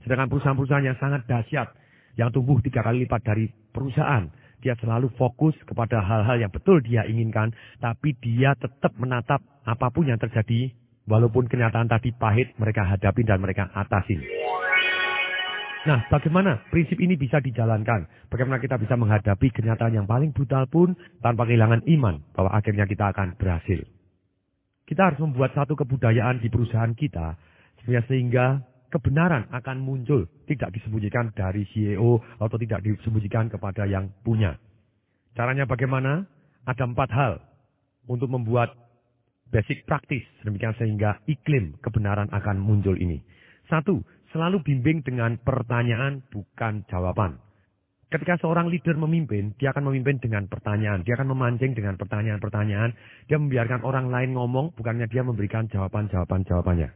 [0.00, 1.68] Sedangkan perusahaan-perusahaan yang sangat dahsyat,
[2.16, 4.32] yang tumbuh tiga kali lipat dari perusahaan,
[4.64, 10.08] dia selalu fokus kepada hal-hal yang betul dia inginkan, tapi dia tetap menatap apa pun
[10.08, 10.72] yang terjadi,
[11.08, 14.20] walaupun kenyataan tadi pahit, mereka hadapi dan mereka atasin.
[15.88, 18.28] Nah, bagaimana prinsip ini bisa dijalankan?
[18.28, 20.92] Bagaimana kita bisa menghadapi kenyataan yang paling brutal pun
[21.24, 23.80] tanpa kehilangan iman bahwa akhirnya kita akan berhasil.
[24.84, 27.40] Kita harus membuat satu kebudayaan di perusahaan kita
[27.88, 28.60] sehingga
[28.92, 34.60] kebenaran akan muncul, tidak disembunyikan dari CEO atau tidak disembunyikan kepada yang punya.
[35.32, 36.28] Caranya bagaimana?
[36.68, 37.40] Ada empat hal
[38.12, 38.76] untuk membuat
[39.48, 43.20] basic praktis demikian sehingga iklim kebenaran akan muncul ini.
[43.68, 44.00] Satu,
[44.32, 47.40] selalu bimbing dengan pertanyaan bukan jawaban.
[48.08, 51.04] Ketika seorang leader memimpin, dia akan memimpin dengan pertanyaan.
[51.04, 52.96] Dia akan memancing dengan pertanyaan-pertanyaan.
[53.28, 56.88] Dia membiarkan orang lain ngomong, bukannya dia memberikan jawaban-jawaban jawabannya.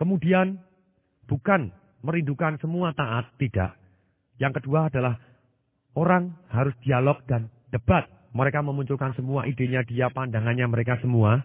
[0.00, 0.56] Kemudian,
[1.28, 1.68] bukan
[2.00, 3.76] merindukan semua taat, tidak.
[4.40, 5.20] Yang kedua adalah
[5.92, 8.08] orang harus dialog dan debat.
[8.32, 11.44] Mereka memunculkan semua idenya dia, pandangannya mereka semua.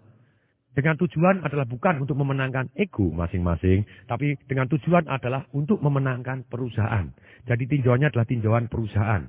[0.76, 7.08] Dengan tujuan adalah bukan untuk memenangkan ego masing-masing, tapi dengan tujuan adalah untuk memenangkan perusahaan.
[7.48, 9.24] Jadi tinjauannya adalah tinjauan perusahaan.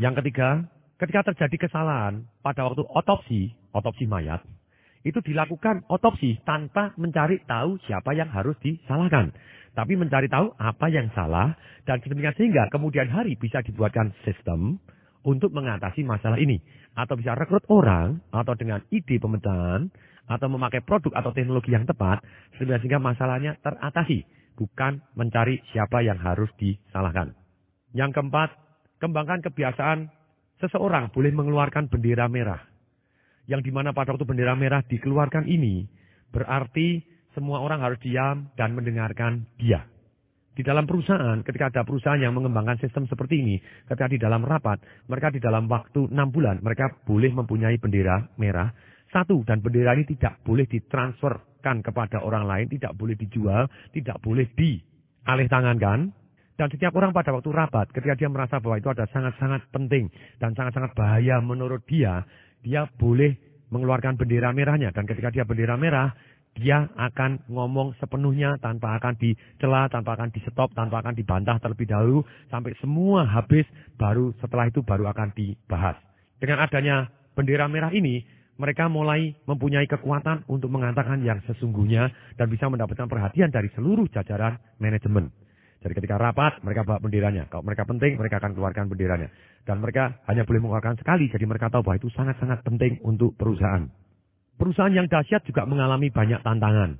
[0.00, 0.64] Yang ketiga,
[0.96, 4.40] ketika terjadi kesalahan pada waktu otopsi, otopsi mayat,
[5.04, 9.28] itu dilakukan otopsi tanpa mencari tahu siapa yang harus disalahkan.
[9.76, 11.52] Tapi mencari tahu apa yang salah
[11.84, 14.80] dan sehingga kemudian hari bisa dibuatkan sistem
[15.22, 16.58] untuk mengatasi masalah ini.
[16.92, 19.88] Atau bisa rekrut orang atau dengan ide pemetaan
[20.28, 22.22] atau memakai produk atau teknologi yang tepat
[22.58, 24.22] sehingga masalahnya teratasi,
[24.54, 27.34] bukan mencari siapa yang harus disalahkan.
[27.92, 28.50] Yang keempat,
[29.02, 30.08] kembangkan kebiasaan
[30.62, 32.62] seseorang boleh mengeluarkan bendera merah.
[33.50, 35.84] Yang di mana pada waktu bendera merah dikeluarkan ini,
[36.30, 37.02] berarti
[37.34, 39.91] semua orang harus diam dan mendengarkan dia.
[40.52, 43.56] Di dalam perusahaan, ketika ada perusahaan yang mengembangkan sistem seperti ini,
[43.88, 48.68] ketika di dalam rapat, mereka di dalam waktu enam bulan, mereka boleh mempunyai bendera merah,
[49.08, 53.64] satu, dan bendera ini tidak boleh ditransferkan kepada orang lain, tidak boleh dijual,
[53.96, 56.12] tidak boleh dialih tangankan.
[56.52, 60.52] Dan setiap orang pada waktu rapat, ketika dia merasa bahwa itu ada sangat-sangat penting dan
[60.52, 62.28] sangat-sangat bahaya menurut dia,
[62.60, 63.36] dia boleh
[63.72, 64.92] mengeluarkan bendera merahnya.
[64.92, 66.12] Dan ketika dia bendera merah,
[66.52, 72.20] dia akan ngomong sepenuhnya tanpa akan dicela, tanpa akan di-stop, tanpa akan dibantah terlebih dahulu.
[72.52, 73.64] Sampai semua habis,
[73.96, 75.96] baru setelah itu baru akan dibahas.
[76.36, 78.20] Dengan adanya bendera merah ini,
[78.60, 84.60] mereka mulai mempunyai kekuatan untuk mengatakan yang sesungguhnya dan bisa mendapatkan perhatian dari seluruh jajaran
[84.76, 85.32] manajemen.
[85.82, 87.50] Jadi ketika rapat, mereka bawa benderanya.
[87.50, 89.32] Kalau mereka penting, mereka akan keluarkan benderanya.
[89.66, 94.01] Dan mereka hanya boleh mengeluarkan sekali, jadi mereka tahu bahwa itu sangat-sangat penting untuk perusahaan.
[94.62, 96.94] Perusahaan yang dahsyat juga mengalami banyak tantangan.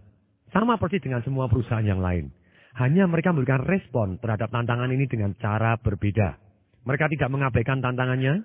[0.51, 2.35] Sama persis dengan semua perusahaan yang lain.
[2.75, 6.43] Hanya mereka memberikan respon terhadap tantangan ini dengan cara berbeda.
[6.83, 8.43] Mereka tidak mengabaikan tantangannya,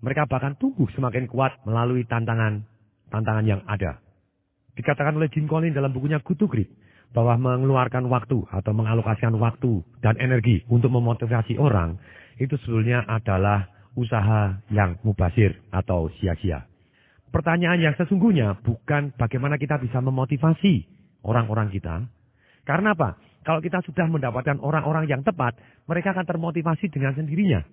[0.00, 2.64] mereka bahkan tumbuh semakin kuat melalui tantangan
[3.12, 4.00] tantangan yang ada.
[4.80, 6.72] Dikatakan oleh Jim Collins dalam bukunya Good to Great,
[7.12, 12.00] bahwa mengeluarkan waktu atau mengalokasikan waktu dan energi untuk memotivasi orang
[12.40, 16.64] itu sebetulnya adalah usaha yang mubasir atau sia-sia.
[17.34, 20.86] Pertanyaan yang sesungguhnya bukan bagaimana kita bisa memotivasi
[21.26, 22.06] orang-orang kita.
[22.62, 23.18] Karena apa?
[23.42, 25.58] Kalau kita sudah mendapatkan orang-orang yang tepat,
[25.90, 27.66] mereka akan termotivasi dengan sendirinya.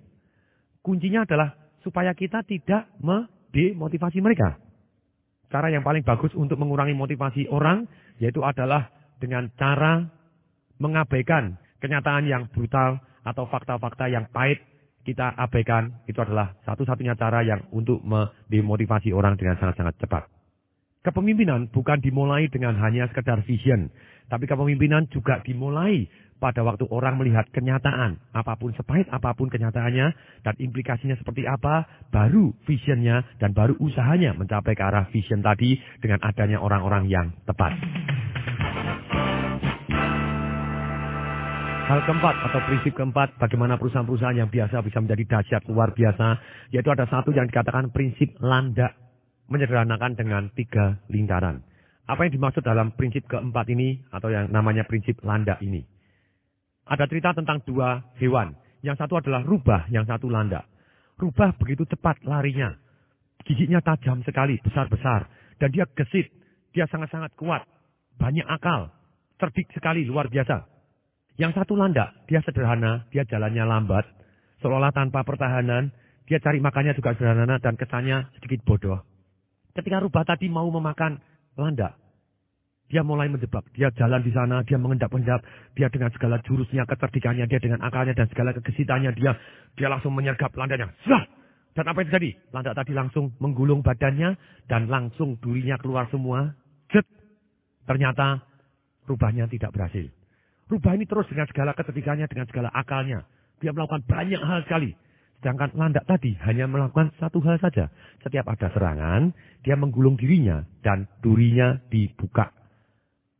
[0.81, 1.53] Kuncinya adalah
[1.85, 4.57] supaya kita tidak medemotivasi mereka.
[5.53, 7.85] Cara yang paling bagus untuk mengurangi motivasi orang
[8.17, 8.89] yaitu adalah
[9.21, 10.09] dengan cara
[10.81, 14.57] mengabaikan kenyataan yang brutal atau fakta-fakta yang pahit
[15.01, 20.23] kita abaikan itu adalah satu-satunya cara yang untuk memotivasi orang dengan sangat-sangat cepat.
[21.01, 23.89] Kepemimpinan bukan dimulai dengan hanya sekedar vision,
[24.29, 26.05] tapi kepemimpinan juga dimulai
[26.41, 30.07] pada waktu orang melihat kenyataan, apa pun sepahit apa pun kenyataannya
[30.41, 36.17] dan implikasinya seperti apa, baru visionnya dan baru usahanya mencapai ke arah vision tadi dengan
[36.25, 37.77] adanya orang-orang yang tepat.
[41.91, 46.39] Hal keempat atau prinsip keempat bagaimana perusahaan-perusahaan yang biasa bisa menjadi dahsyat luar biasa
[46.71, 48.95] yaitu ada satu yang dikatakan prinsip landak
[49.51, 51.59] menyederhanakan dengan tiga lingkaran.
[52.07, 55.83] Apa yang dimaksud dalam prinsip keempat ini atau yang namanya prinsip landak ini?
[56.87, 58.55] Ada cerita tentang dua hewan.
[58.79, 60.63] Yang satu adalah rubah, yang satu landak.
[61.19, 62.71] Rubah begitu cepat larinya.
[63.43, 65.27] Giginya tajam sekali, besar-besar.
[65.59, 66.31] Dan dia gesit.
[66.71, 67.67] Dia sangat-sangat kuat.
[68.15, 68.95] Banyak akal.
[69.43, 70.70] Cerdik sekali, luar biasa.
[71.41, 74.05] Yang satu landak, dia sederhana, dia jalannya lambat,
[74.61, 75.89] seolah tanpa pertahanan,
[76.29, 79.01] dia cari makannya juga sederhana dan kesannya sedikit bodoh.
[79.73, 81.17] Ketika rubah tadi mau memakan
[81.57, 81.97] landak,
[82.93, 83.65] dia mulai menjebak.
[83.73, 85.41] Dia jalan di sana, dia mengendap-endap,
[85.73, 89.33] dia dengan segala jurusnya, kecerdikannya, dia dengan akalnya dan segala kegesitannya, dia
[89.81, 90.93] dia langsung menyergap landaknya.
[91.09, 91.25] Zah!
[91.73, 92.31] Dan apa yang terjadi?
[92.53, 94.37] Landak tadi langsung menggulung badannya
[94.69, 96.53] dan langsung durinya keluar semua.
[96.93, 97.09] Jet!
[97.89, 98.45] Ternyata
[99.09, 100.20] rubahnya tidak berhasil.
[100.71, 103.27] Rubah ini terus dengan segala kecerdikannya, dengan segala akalnya.
[103.59, 104.95] Dia melakukan banyak hal sekali.
[105.43, 107.91] Sedangkan landak tadi hanya melakukan satu hal saja.
[108.23, 109.35] Setiap ada serangan,
[109.67, 112.55] dia menggulung dirinya dan durinya dibuka.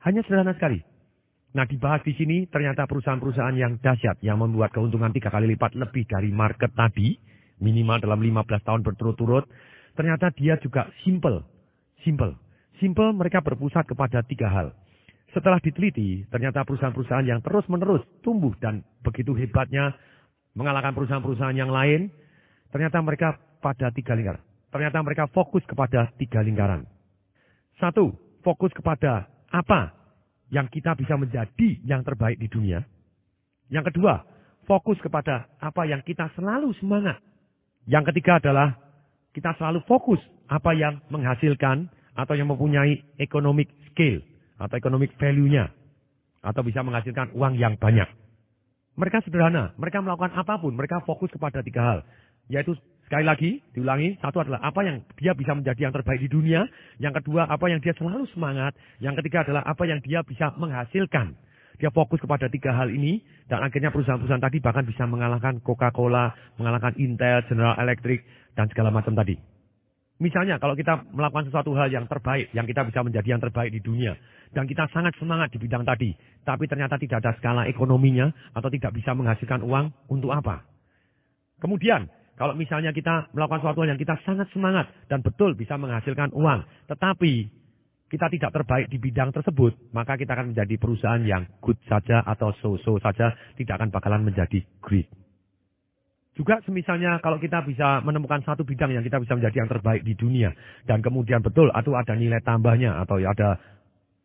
[0.04, 0.84] Hanya sederhana sekali.
[1.56, 6.04] Nah dibahas di sini ternyata perusahaan-perusahaan yang dahsyat yang membuat keuntungan tiga kali lipat lebih
[6.10, 7.16] dari market tadi,
[7.64, 9.48] minimal dalam 15 tahun berturut-turut,
[9.96, 11.48] ternyata dia juga simple.
[12.04, 12.36] Simple.
[12.82, 14.74] Simple mereka berpusat kepada tiga hal.
[15.32, 19.96] Setelah diteliti, ternyata perusahaan-perusahaan yang terus-menerus tumbuh dan begitu hebatnya
[20.60, 22.12] mengalahkan perusahaan-perusahaan yang lain,
[22.76, 24.44] ternyata mereka pada tiga lingkaran.
[24.72, 26.84] Ternyata mereka fokus kepada tiga lingkaran.
[27.80, 28.12] Satu,
[28.44, 29.96] fokus kepada apa
[30.52, 32.84] yang kita bisa menjadi yang terbaik di dunia.
[33.72, 34.28] Yang kedua,
[34.68, 37.24] fokus kepada apa yang kita selalu semangat.
[37.88, 38.76] Yang ketiga adalah
[39.32, 40.20] kita selalu fokus
[40.52, 41.88] apa yang menghasilkan
[42.20, 44.20] atau yang mempunyai economic scale
[44.62, 45.74] atau economic value-nya
[46.42, 48.06] atau bisa menghasilkan uang yang banyak.
[48.98, 52.00] Mereka sederhana, mereka melakukan apa pun, mereka fokus kepada tiga hal,
[52.52, 52.76] yaitu
[53.08, 56.68] sekali lagi diulangi, satu adalah apa yang dia bisa menjadi yang terbaik di dunia,
[57.00, 61.34] yang kedua apa yang dia selalu semangat, yang ketiga adalah apa yang dia bisa menghasilkan.
[61.80, 66.30] Dia fokus kepada tiga hal ini dan akhirnya perusahaan-perusahaan tadi bahkan bisa mengalahkan Coca-Cola,
[66.62, 68.22] mengalahkan Intel, General Electric
[68.54, 69.51] dan segala macam tadi.
[70.22, 73.82] Misalnya kalau kita melakukan sesuatu hal yang terbaik, yang kita bisa menjadi yang terbaik di
[73.82, 74.14] dunia,
[74.54, 76.14] dan kita sangat semangat di bidang tadi,
[76.46, 80.62] tapi ternyata tidak ada skala ekonominya atau tidak bisa menghasilkan uang, untuk apa?
[81.58, 82.06] Kemudian,
[82.38, 87.50] kalau misalnya kita melakukan sesuatu yang kita sangat semangat dan betul bisa menghasilkan uang, tetapi
[88.12, 92.54] kita tidak terbaik di bidang tersebut, maka kita akan menjadi perusahaan yang good saja atau
[92.62, 95.10] so-so saja, tidak akan bakalan menjadi great.
[96.42, 100.18] Juga semisalnya kalau kita bisa menemukan satu bidang yang kita bisa menjadi yang terbaik di
[100.18, 100.50] dunia
[100.90, 103.62] dan kemudian betul atau ada nilai tambahnya atau ada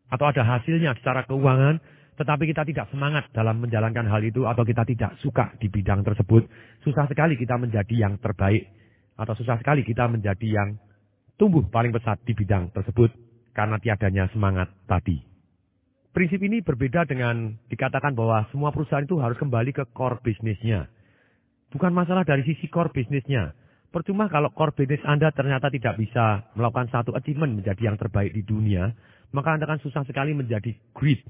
[0.09, 1.77] atau ada hasilnya secara keuangan
[2.17, 6.49] tetapi kita tidak semangat dalam menjalankan hal itu atau kita tidak suka di bidang tersebut,
[6.81, 8.65] susah sekali kita menjadi yang terbaik
[9.13, 10.81] atau susah sekali kita menjadi yang
[11.37, 13.13] tumbuh paling pesat di bidang tersebut
[13.53, 15.21] karena tiadanya semangat tadi.
[16.09, 20.89] Prinsip ini berbeda dengan dikatakan bahwa semua perusahaan itu harus kembali ke core bisnisnya.
[21.67, 23.51] Bukan masalah dari sisi core bisnisnya.
[23.91, 28.43] Percuma kalau core business Anda ternyata tidak bisa melakukan satu achievement menjadi yang terbaik di
[28.43, 28.91] dunia,
[29.35, 31.23] maka Anda akan susah sekali menjadi great.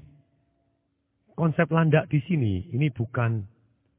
[1.38, 3.46] Konsep landak di sini, ini bukan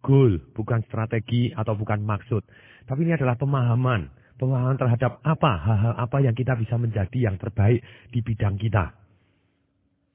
[0.04, 2.44] goal, bukan strategi atau bukan maksud.
[2.88, 4.12] Tapi ini adalah pemahaman.
[4.40, 8.96] Pemahaman terhadap apa, hal-hal apa yang kita bisa menjadi yang terbaik di bidang kita.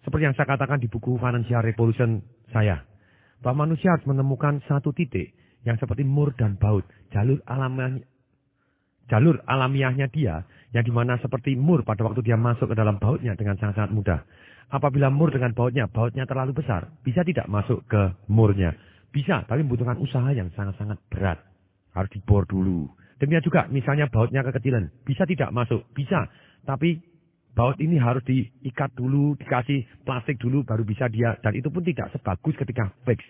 [0.04, 2.20] Seperti yang saya katakan di buku Financial Revolution
[2.52, 2.84] saya.
[3.40, 6.84] Bahwa manusia harus menemukan satu titik yang seperti mur dan baut.
[7.10, 8.00] Jalur alamiah,
[9.08, 10.44] jalur alamiahnya dia,
[10.76, 14.20] yang di mana seperti mur pada waktu dia masuk ke dalam bautnya dengan sangat-sangat mudah.
[14.72, 18.72] Apabila mur dengan bautnya, bautnya terlalu besar, bisa tidak masuk ke murnya.
[19.14, 21.38] Bisa, tapi membutuhkan usaha yang sangat-sangat berat.
[21.94, 22.90] Harus dibor dulu.
[23.22, 24.90] Demikian juga, misalnya bautnya kekecilan.
[25.06, 25.86] Bisa tidak masuk?
[25.94, 26.26] Bisa.
[26.66, 26.98] Tapi
[27.54, 31.38] baut ini harus diikat dulu, dikasih plastik dulu, baru bisa dia.
[31.38, 33.22] Dan itu pun tidak sebagus ketika fix.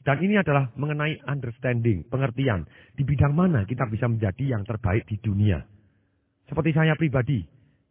[0.00, 2.64] Dan ini adalah mengenai understanding, pengertian.
[2.96, 5.60] Di bidang mana kita bisa menjadi yang terbaik di dunia.
[6.48, 7.44] Seperti saya pribadi,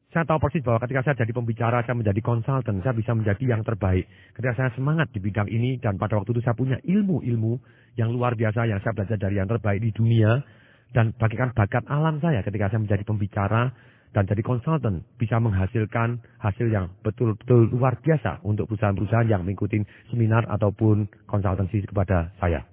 [0.10, 3.62] saya tahu persis bahwa ketika saya jadi pembicara, saya menjadi konsultan, saya bisa menjadi yang
[3.62, 4.10] terbaik.
[4.34, 7.62] Ketika saya semangat di bidang ini dan pada waktu itu saya punya ilmu-ilmu
[7.94, 10.42] yang luar biasa yang saya belajar dari yang terbaik di dunia.
[10.90, 13.70] Dan bagikan bakat alam saya ketika saya menjadi pembicara
[14.10, 20.50] dan jadi konsultan bisa menghasilkan hasil yang betul-betul luar biasa untuk perusahaan-perusahaan yang mengikuti seminar
[20.50, 22.66] ataupun konsultansi kepada saya.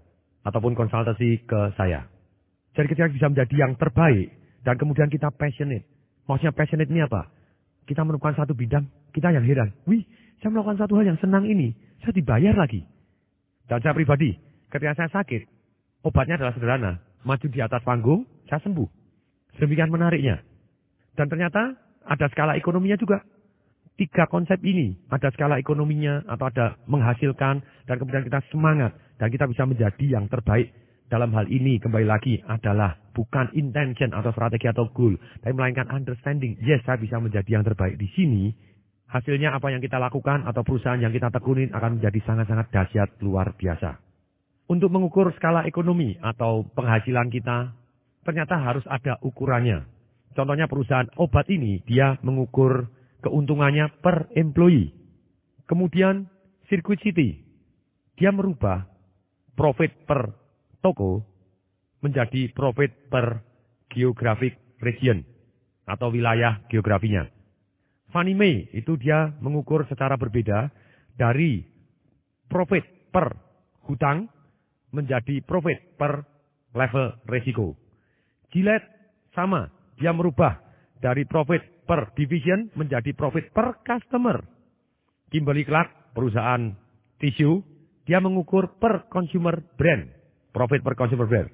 [0.48, 2.08] Ataupun konsultasi ke saya.
[2.72, 4.32] Jadi ketika bisa menjadi yang terbaik
[4.64, 5.84] dan kemudian kita passionate
[6.26, 7.30] Maksudnya passionate ini apa?
[7.86, 8.82] Kita menemukan satu bidang,
[9.14, 9.70] kita yang heran.
[9.86, 10.02] Wih,
[10.42, 11.70] saya melakukan satu hal yang senang ini.
[12.02, 12.82] Saya dibayar lagi.
[13.70, 14.34] Dan saya pribadi,
[14.70, 15.46] ketika saya sakit,
[16.02, 16.92] obatnya adalah sederhana.
[17.22, 18.86] Maju di atas panggung, saya sembuh.
[19.62, 20.42] Demikian menariknya.
[21.16, 21.74] Dan ternyata
[22.06, 23.24] ada skala ekonominya juga.
[23.96, 29.48] Tiga konsep ini, ada skala ekonominya atau ada menghasilkan dan kemudian kita semangat dan kita
[29.48, 30.68] bisa menjadi yang terbaik
[31.08, 36.58] dalam hal ini kembali lagi adalah bukan intention atau strategi atau goal, tapi melainkan understanding.
[36.60, 38.52] Yes, saya bisa menjadi yang terbaik di sini.
[39.06, 43.54] Hasilnya apa yang kita lakukan atau perusahaan yang kita tekunin akan menjadi sangat-sangat dahsyat luar
[43.54, 44.02] biasa.
[44.66, 47.70] Untuk mengukur skala ekonomi atau penghasilan kita,
[48.26, 49.95] ternyata harus ada ukurannya.
[50.36, 52.92] Contohnya perusahaan obat ini, dia mengukur
[53.24, 54.92] keuntungannya per employee.
[55.64, 56.28] Kemudian
[56.68, 57.40] Circuit City,
[58.20, 58.84] dia merubah
[59.56, 60.30] profit per
[60.84, 61.24] toko
[62.04, 63.40] menjadi profit per
[63.88, 65.24] geographic region
[65.88, 67.24] atau wilayah geografinya.
[68.12, 70.68] Fannie Mae itu dia mengukur secara berbeda
[71.16, 71.64] dari
[72.46, 73.34] profit per
[73.88, 74.28] hutang
[74.92, 76.22] menjadi profit per
[76.76, 77.74] level risiko.
[78.52, 78.86] Gillette
[79.34, 80.60] sama, dia merubah
[81.00, 84.40] dari profit per division menjadi profit per customer.
[85.28, 86.72] Kimberly Clark, perusahaan
[87.18, 87.60] tisu,
[88.06, 90.16] dia mengukur per consumer brand
[90.56, 91.52] Profit per consumer brand.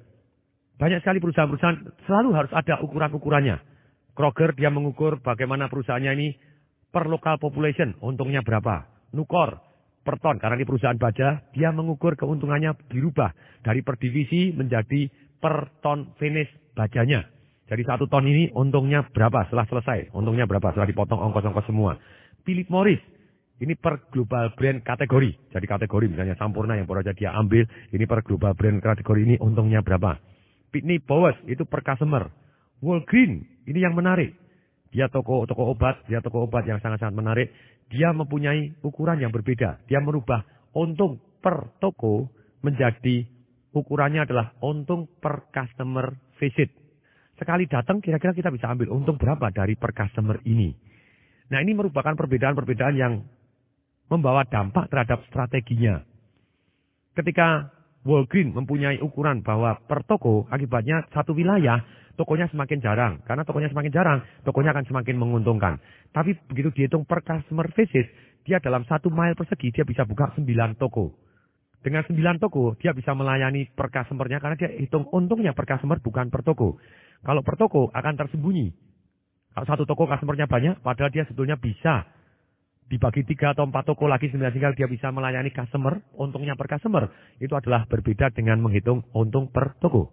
[0.79, 3.59] Banyak sekali perusahaan-perusahaan selalu harus ada ukuran-ukurannya.
[4.15, 6.31] Kroger dia mengukur bagaimana perusahaannya ini
[6.87, 8.87] per local population, untungnya berapa.
[9.11, 9.59] Nukor
[10.07, 15.83] per ton, karena di perusahaan baja, dia mengukur keuntungannya dirubah dari per divisi menjadi per
[15.83, 17.27] ton finish bajanya.
[17.63, 21.95] Jadi satu ton ini untungnya berapa setelah selesai, untungnya berapa setelah dipotong ongkos-ongkos semua.
[22.43, 22.99] Philip Morris
[23.63, 25.55] ini per global brand kategori.
[25.55, 27.63] Jadi kategori misalnya Sampurna yang baru saja dia ambil.
[27.95, 30.19] Ini per global brand kategori ini untungnya berapa.
[30.73, 32.27] Pitney Bowes itu per customer.
[32.83, 34.35] Walgreen ini yang menarik.
[34.91, 37.47] Dia toko toko obat, dia toko obat yang sangat-sangat menarik.
[37.87, 39.87] Dia mempunyai ukuran yang berbeda.
[39.87, 40.43] Dia merubah
[40.75, 42.27] untung per toko
[42.59, 43.23] menjadi
[43.71, 46.82] ukurannya adalah untung per customer visit.
[47.37, 50.73] Sekali datang kira-kira kita bisa ambil untung berapa dari per customer ini.
[51.49, 53.25] Nah ini merupakan perbedaan-perbedaan yang
[54.09, 56.01] membawa dampak terhadap strateginya.
[57.13, 57.69] Ketika
[58.03, 61.79] Walgreen mempunyai ukuran bahwa per toko akibatnya satu wilayah
[62.19, 63.13] tokonya semakin jarang.
[63.25, 65.79] Karena tokonya semakin jarang, tokonya akan semakin menguntungkan.
[66.13, 68.05] Tapi begitu dihitung per customer visit,
[68.45, 71.15] dia dalam satu mile persegi dia bisa buka sembilan toko.
[71.83, 76.31] Dengan sembilan toko, dia bisa melayani per customernya karena dia hitung untungnya per customer bukan
[76.31, 76.79] per toko.
[77.23, 78.67] Kalau per toko akan tersembunyi.
[79.53, 82.03] Kalau satu toko customernya banyak, padahal dia sebetulnya bisa
[82.91, 87.07] dibagi tiga atau empat toko lagi sehingga dia bisa melayani customer, untungnya per customer.
[87.39, 90.11] Itu adalah berbeda dengan menghitung untung per toko.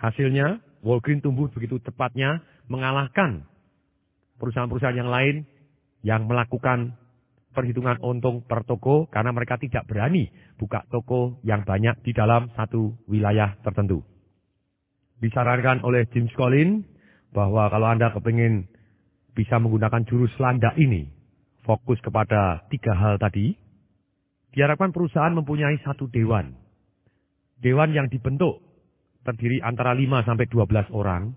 [0.00, 2.40] Hasilnya, Walgreen tumbuh begitu cepatnya
[2.70, 3.44] mengalahkan
[4.38, 5.44] perusahaan-perusahaan yang lain
[6.06, 6.94] yang melakukan
[7.50, 10.28] perhitungan untung per toko karena mereka tidak berani
[10.60, 14.04] buka toko yang banyak di dalam satu wilayah tertentu.
[15.16, 16.84] Disarankan oleh James Collins
[17.32, 18.68] bahwa kalau Anda kepingin
[19.32, 21.08] bisa menggunakan jurus landak ini,
[21.64, 23.52] fokus kepada tiga hal tadi,
[24.52, 26.56] diharapkan perusahaan mempunyai satu dewan.
[27.60, 28.60] Dewan yang dibentuk
[29.24, 31.32] terdiri antara 5 sampai 12 orang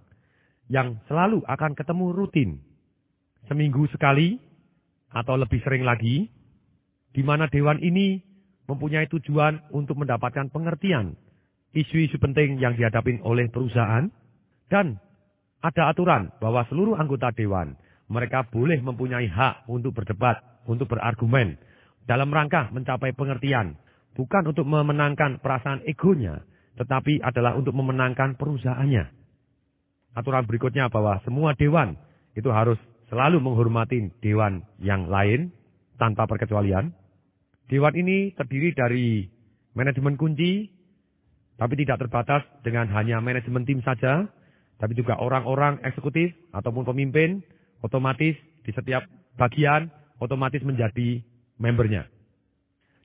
[0.67, 2.49] yang selalu akan ketemu rutin.
[3.47, 4.37] Seminggu sekali
[5.09, 6.29] atau lebih sering lagi,
[7.15, 8.21] di mana dewan ini
[8.69, 11.17] mempunyai tujuan untuk mendapatkan pengertian
[11.75, 14.09] isu-isu penting yang dihadapi oleh perusahaan
[14.69, 14.97] dan
[15.59, 17.75] ada aturan bahwa seluruh anggota dewan
[18.09, 21.59] mereka boleh mempunyai hak untuk berdebat, untuk berargumen
[22.09, 23.77] dalam rangka mencapai pengertian,
[24.17, 26.41] bukan untuk memenangkan perasaan egonya,
[26.79, 29.19] tetapi adalah untuk memenangkan perusahaannya
[30.17, 31.97] aturan berikutnya bahwa semua dewan
[32.33, 32.77] itu harus
[33.09, 35.55] selalu menghormati dewan yang lain
[35.97, 36.93] tanpa perkecualian.
[37.69, 39.07] Dewan ini terdiri dari
[39.77, 40.69] manajemen kunci,
[41.59, 44.23] tapi tidak terbatas dengan hanya manajemen tim saja,
[44.79, 47.43] tapi juga orang-orang eksekutif ataupun pemimpin,
[47.83, 49.03] otomatis di setiap
[49.35, 49.91] bagian
[50.23, 51.19] otomatis menjadi
[51.59, 52.07] membernya.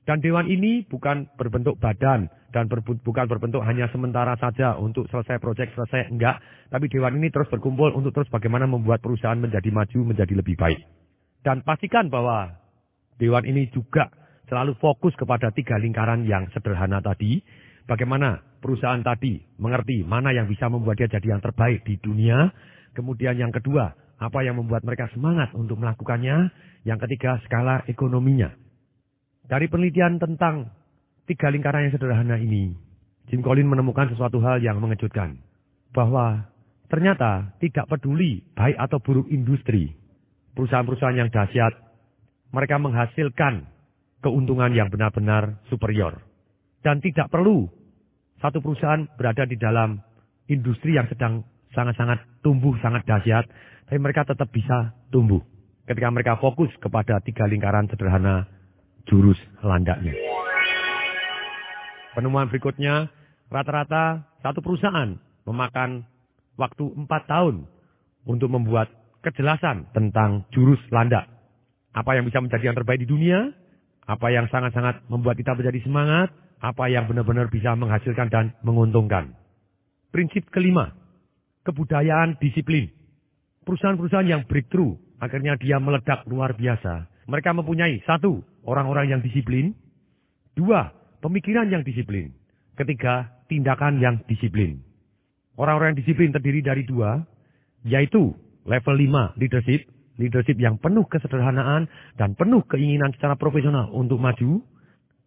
[0.05, 5.41] Dan dewan ini bukan berbentuk badan dan ber, bukan berbentuk hanya sementara saja untuk selesai
[5.41, 6.39] proyek selesai enggak,
[6.71, 10.79] tapi dewan ini terus berkumpul untuk terus bagaimana membuat perusahaan menjadi maju menjadi lebih baik.
[11.41, 12.53] Dan pastikan bahwa
[13.17, 14.07] dewan ini juga
[14.45, 17.41] selalu fokus kepada tiga lingkaran yang sederhana tadi,
[17.85, 22.49] bagaimana perusahaan tadi mengerti mana yang bisa membuat dia jadi yang terbaik di dunia,
[22.97, 26.49] kemudian yang kedua, apa yang membuat mereka semangat untuk melakukannya,
[26.85, 28.53] yang ketiga skala ekonominya.
[29.45, 30.73] Dari penelitian tentang
[31.29, 32.73] tiga lingkaran yang sederhana ini,
[33.29, 35.37] Jim Collins menemukan sesuatu hal yang mengejutkan.
[35.93, 36.49] Bahwa
[36.89, 39.93] ternyata tidak peduli baik atau buruk industri,
[40.57, 41.73] perusahaan-perusahaan yang dahsyat,
[42.49, 43.67] mereka menghasilkan
[44.21, 46.17] keuntungan yang benar-benar superior.
[46.85, 47.65] Dan tidak perlu
[48.37, 49.97] satu perusahaan berada di dalam
[50.45, 51.41] industri yang sedang
[51.73, 53.49] sangat-sangat tumbuh, sangat dahsyat,
[53.89, 55.41] tapi mereka tetap bisa tumbuh.
[55.89, 58.45] Ketika mereka fokus kepada tiga lingkaran sederhana
[59.09, 60.13] jurus landaknya.
[62.13, 63.09] Penemuan berikutnya,
[63.49, 66.05] rata-rata satu perusahaan memakan
[66.57, 67.65] waktu empat tahun
[68.29, 68.89] untuk membuat
[69.25, 71.25] kejelasan tentang jurus landak.
[71.97, 73.49] Apa yang bisa menjadi yang terbaik di dunia,
[74.05, 76.29] apa yang sangat-sangat membuat kita menjadi semangat,
[76.65, 79.37] apa yang benar-benar bisa menghasilkan dan menguntungkan.
[80.09, 80.89] Prinsip kelima,
[81.61, 82.89] kebudayaan disiplin.
[83.61, 87.05] Perusahaan-perusahaan yang breakthrough, akhirnya dia meledak luar biasa.
[87.29, 89.77] Mereka mempunyai satu, orang-orang yang disiplin.
[90.57, 90.89] Dua,
[91.21, 92.33] pemikiran yang disiplin.
[92.77, 94.81] Ketiga, tindakan yang disiplin.
[95.57, 97.21] Orang-orang yang disiplin terdiri dari dua,
[97.85, 98.33] yaitu
[98.65, 99.87] level lima leadership,
[100.17, 101.87] leadership yang penuh kesederhanaan
[102.19, 104.63] dan penuh keinginan secara profesional untuk maju.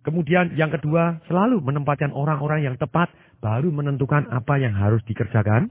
[0.09, 3.13] Kemudian yang kedua, selalu menempatkan orang-orang yang tepat
[3.45, 5.69] baru menentukan apa yang harus dikerjakan.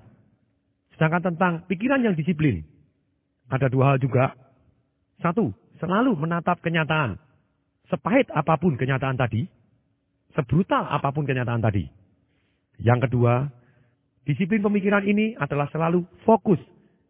[0.93, 2.61] Sedangkan tentang pikiran yang disiplin,
[3.49, 4.37] ada dua hal juga.
[5.25, 5.49] Satu,
[5.81, 7.17] selalu menatap kenyataan.
[7.89, 9.49] Sepahit apa pun kenyataan tadi,
[10.37, 11.89] sebrutal apa pun kenyataan tadi.
[12.77, 13.49] Yang kedua,
[14.29, 16.61] disiplin pemikiran ini adalah selalu fokus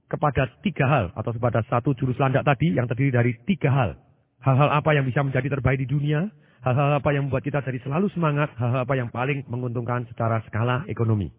[0.08, 4.00] kepada tiga hal atau kepada satu jurus landak tadi yang terdiri dari tiga hal.
[4.44, 6.30] Hal-hal apa yang bisa menjadi terbaik di dunia,
[6.62, 10.86] hal-hal apa yang membuat kita jadi selalu semangat, hal-hal apa yang paling menguntungkan secara skala
[10.92, 11.32] ekonomi.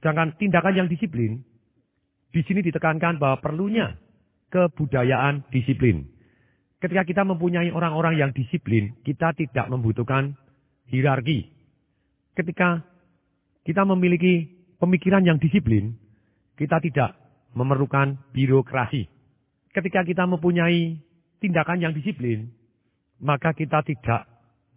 [0.00, 1.42] Sedangkan tindakan yang disiplin,
[2.30, 3.96] di sini ditekankan bahwa perlunya
[4.52, 6.08] kebudayaan disiplin.
[6.78, 10.38] Ketika kita mempunyai orang-orang yang disiplin, kita tidak membutuhkan
[10.86, 11.50] hierarki.
[12.38, 12.86] Ketika
[13.66, 14.46] kita memiliki
[14.78, 15.98] pemikiran yang disiplin,
[16.54, 17.18] kita tidak
[17.58, 19.10] memerlukan birokrasi.
[19.74, 21.02] Ketika kita mempunyai
[21.38, 22.50] tindakan yang disiplin,
[23.22, 24.26] maka kita tidak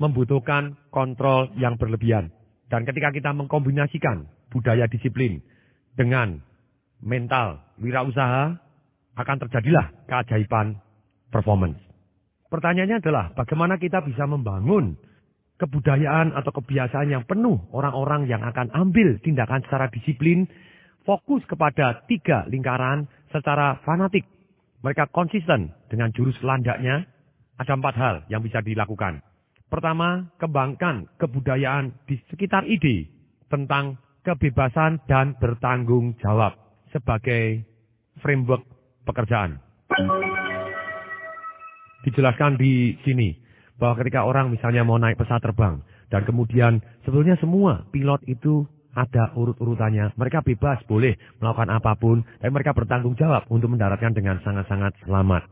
[0.02, 2.34] membutuhkan kontrol yang berlebihan.
[2.72, 5.44] Dan ketika kita mengkombinasikan budaya disiplin
[5.94, 6.42] dengan
[7.04, 8.56] mental wirausaha,
[9.12, 10.80] akan terjadilah keajaiban
[11.30, 11.78] performance.
[12.48, 14.96] Pertanyaannya adalah bagaimana kita bisa membangun
[15.62, 20.50] kebudayaan atau kebiasaan yang penuh orang-orang yang akan ambil tindakan secara disiplin,
[21.06, 24.26] fokus kepada tiga lingkaran secara fanatik.
[24.82, 27.06] Mereka konsisten dengan jurus landaknya.
[27.62, 29.22] Ada empat hal yang bisa dilakukan.
[29.70, 33.06] Pertama, kembangkan kebudayaan di sekitar ide
[33.54, 36.58] tentang kebebasan dan bertanggung jawab
[36.90, 37.62] sebagai
[38.26, 38.66] framework
[39.06, 39.62] pekerjaan
[42.06, 43.38] dijelaskan di sini
[43.78, 45.82] bahwa ketika orang misalnya mau naik pesawat terbang
[46.14, 48.66] dan kemudian sebetulnya semua pilot itu
[48.96, 50.16] ada urut-urutannya.
[50.16, 55.48] Mereka bebas, boleh melakukan apa pun, tapi mereka bertanggung jawab untuk mendaratkan dengan sangat-sangat selamat.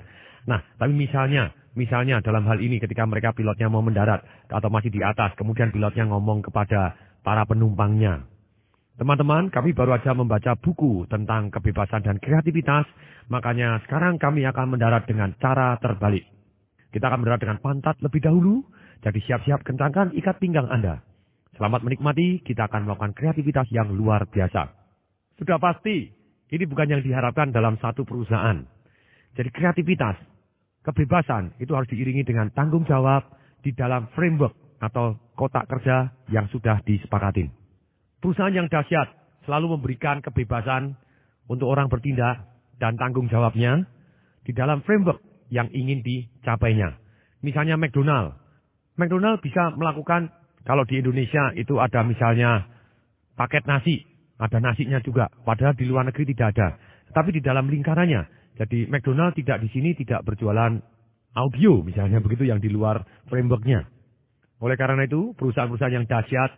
[0.47, 5.03] Nah, tapi misalnya, misalnya dalam hal ini ketika mereka pilotnya mau mendarat atau masih di
[5.03, 8.25] atas, kemudian pilotnya ngomong kepada para penumpangnya.
[8.99, 12.83] Teman-teman, kami baru saja membaca buku tentang kebebasan dan kreativitas,
[13.31, 16.27] makanya sekarang kami akan mendarat dengan cara terbalik.
[16.91, 18.59] Kita akan mendarat dengan pantat lebih dahulu,
[18.99, 20.99] jadi siap-siap kencangkan ikat pinggang Anda.
[21.59, 24.71] Selamat menikmati, kita akan melakukan kreativitas yang luar biasa.
[25.35, 26.15] Sudah pasti,
[26.49, 28.65] Ini bukan yang diharapkan dalam satu perusahaan.
[29.37, 30.17] Jadi kreativitas,
[30.81, 33.21] kebebasan itu harus diiringi dengan tanggung jawab
[33.61, 37.53] di dalam framework atau kotak kerja yang sudah disepakatin.
[38.17, 39.13] Perusahaan yang dahsyat
[39.45, 40.97] selalu memberikan kebebasan
[41.45, 42.49] untuk orang bertindak
[42.81, 43.85] dan tanggung jawabnya
[44.41, 45.21] di dalam framework
[45.53, 46.97] yang ingin dicapainya.
[47.45, 48.33] Misalnya McDonald.
[48.97, 50.33] McDonald bisa melakukan
[50.67, 52.67] kalau di Indonesia itu ada misalnya
[53.35, 55.27] paket nasi ada nasinya juga.
[55.43, 56.79] Padahal di luar negeri tidak ada.
[57.11, 58.55] Tapi di dalam lingkarannya.
[58.55, 60.79] Jadi McDonald tidak di sini tidak berjualan
[61.35, 63.83] audio misalnya begitu yang di luar frameworknya.
[64.63, 66.51] Oleh karena itu perusahaan-perusahaan yang dahsyat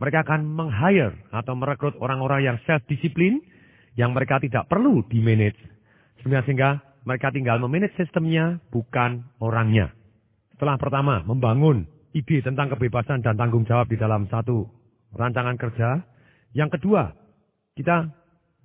[0.00, 3.42] mereka akan meng-hire atau merekrut orang-orang yang self-disiplin
[3.98, 5.58] yang mereka tidak perlu di-manage.
[6.22, 9.92] Sehingga mereka tinggal memanage sistemnya bukan orangnya.
[10.56, 14.66] Setelah pertama membangun ide tentang kebebasan dan tanggung jawab di dalam satu
[15.14, 16.02] rancangan kerja,
[16.54, 17.14] yang kedua,
[17.78, 18.10] kita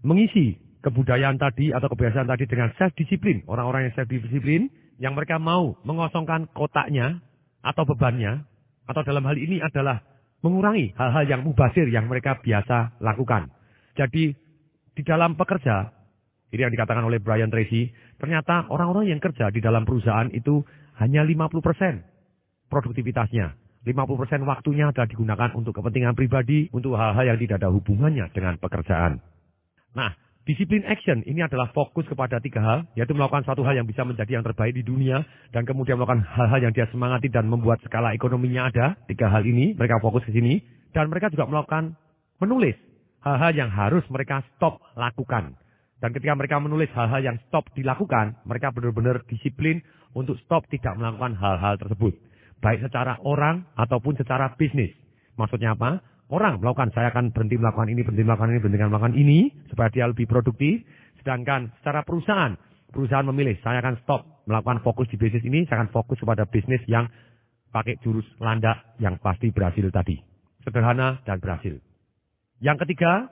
[0.02, 3.42] mengisi kebudayaan tadi atau kebiasaan tadi dengan self disiplin.
[3.50, 4.70] Orang-orang yang self disiplin
[5.02, 7.22] yang mereka mau mengosongkan kotaknya
[7.66, 8.46] atau bebannya
[8.86, 10.02] atau dalam hal ini adalah
[10.46, 13.50] mengurangi hal-hal yang mubazir yang mereka biasa lakukan.
[13.98, 14.38] Jadi
[14.94, 15.90] di dalam pekerja,
[16.54, 17.90] ini yang dikatakan oleh Brian Tracy,
[18.22, 20.62] ternyata orang-orang yang kerja di dalam perusahaan itu
[21.02, 22.15] hanya 50%
[22.70, 23.54] produktivitasnya.
[23.86, 29.22] 50% waktunya adalah digunakan untuk kepentingan pribadi, untuk hal-hal yang tidak ada hubungannya dengan pekerjaan.
[29.94, 30.10] Nah,
[30.42, 34.42] disiplin action ini adalah fokus kepada tiga hal, yaitu melakukan satu hal yang bisa menjadi
[34.42, 35.22] yang terbaik di dunia,
[35.54, 38.98] dan kemudian melakukan hal-hal yang dia semangati dan membuat skala ekonominya ada.
[39.06, 40.58] Tiga hal ini, mereka fokus ke sini.
[40.90, 41.94] Dan mereka juga melakukan
[42.42, 42.74] menulis
[43.22, 45.54] hal-hal yang harus mereka stop lakukan.
[46.02, 49.82] Dan ketika mereka menulis hal-hal yang stop dilakukan, mereka benar-benar disiplin
[50.18, 52.14] untuk stop tidak melakukan hal-hal tersebut.
[52.66, 54.90] Baik secara orang ataupun secara bisnis.
[55.38, 56.02] Maksudnya apa?
[56.34, 59.40] Orang melakukan, saya akan berhenti melakukan ini, berhenti melakukan ini, berhenti melakukan ini,
[59.70, 60.82] supaya dia lebih produktif.
[61.22, 62.58] Sedangkan secara perusahaan,
[62.90, 66.82] perusahaan memilih, saya akan stop melakukan fokus di bisnis ini, saya akan fokus kepada bisnis
[66.90, 67.06] yang
[67.70, 70.18] pakai jurus landak yang pasti berhasil tadi.
[70.66, 71.78] Sederhana dan berhasil.
[72.58, 73.30] Yang ketiga,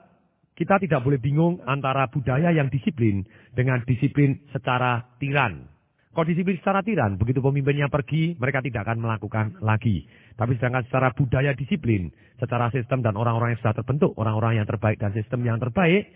[0.54, 5.73] kita tidak boleh bingung antara budaya yang disiplin dengan disiplin secara tiran.
[6.14, 10.06] Disiplin secara tiran, begitu pemimpinnya pergi, mereka tidak akan melakukan lagi.
[10.38, 15.02] Tapi sedangkan secara budaya disiplin, secara sistem dan orang-orang yang sudah terbentuk, orang-orang yang terbaik
[15.02, 16.06] dan sistem yang terbaik,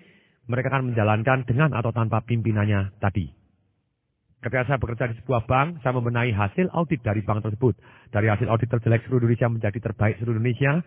[0.46, 3.26] mereka akan menjalankan dengan atau tanpa pimpinannya tadi.
[4.38, 7.74] Ketika saya bekerja di sebuah bank, saya membenahi hasil audit dari bank tersebut.
[8.14, 10.78] Dari hasil audit terjelek seluruh Indonesia menjadi terbaik seluruh Indonesia.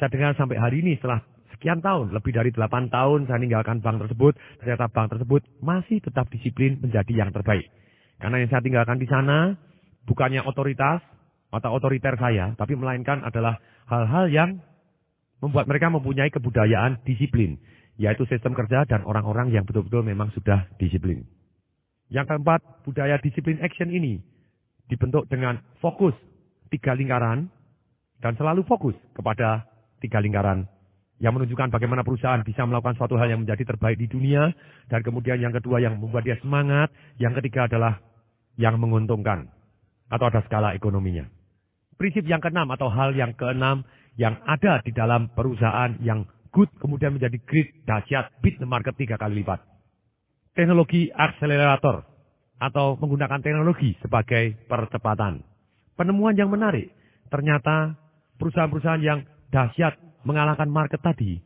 [0.00, 1.20] Saya dengar sampai hari ini setelah
[1.52, 4.32] sekian tahun, lebih dari 8 tahun saya meninggalkan bank tersebut,
[4.64, 7.68] ternyata bank tersebut masih tetap disiplin menjadi yang terbaik.
[8.16, 9.52] Karena yang saya tinggalkan di sana
[10.08, 11.04] bukannya otoritas
[11.52, 14.50] atau otoriter saya, tapi melainkan adalah hal-hal yang
[15.40, 17.60] membuat mereka mempunyai kebudayaan disiplin,
[18.00, 21.24] yaitu sistem kerja dan orang-orang yang betul-betul memang sudah disiplin.
[22.08, 24.22] Yang keempat, budaya disiplin action ini
[24.86, 26.14] dibentuk dengan fokus
[26.70, 27.50] tiga lingkaran
[28.22, 29.66] dan selalu fokus kepada
[29.98, 30.70] tiga lingkaran
[31.16, 34.52] yang menunjukkan bagaimana perusahaan bisa melakukan suatu hal yang menjadi terbaik di dunia
[34.92, 38.00] dan kemudian yang kedua yang membuat dia semangat, yang ketiga adalah
[38.60, 39.48] yang menguntungkan
[40.12, 41.24] atau ada skala ekonominya.
[41.96, 43.88] Prinsip yang keenam atau hal yang keenam
[44.20, 49.16] yang ada di dalam perusahaan yang good kemudian menjadi great, dahsyat, beat the market tiga
[49.16, 49.60] kali lipat.
[50.56, 52.04] Teknologi akselerator
[52.56, 55.44] atau menggunakan teknologi sebagai percepatan.
[55.96, 56.92] Penemuan yang menarik,
[57.28, 57.96] ternyata
[58.40, 59.20] perusahaan-perusahaan yang
[59.52, 59.96] dahsyat
[60.26, 61.38] mengalahkan market tadi,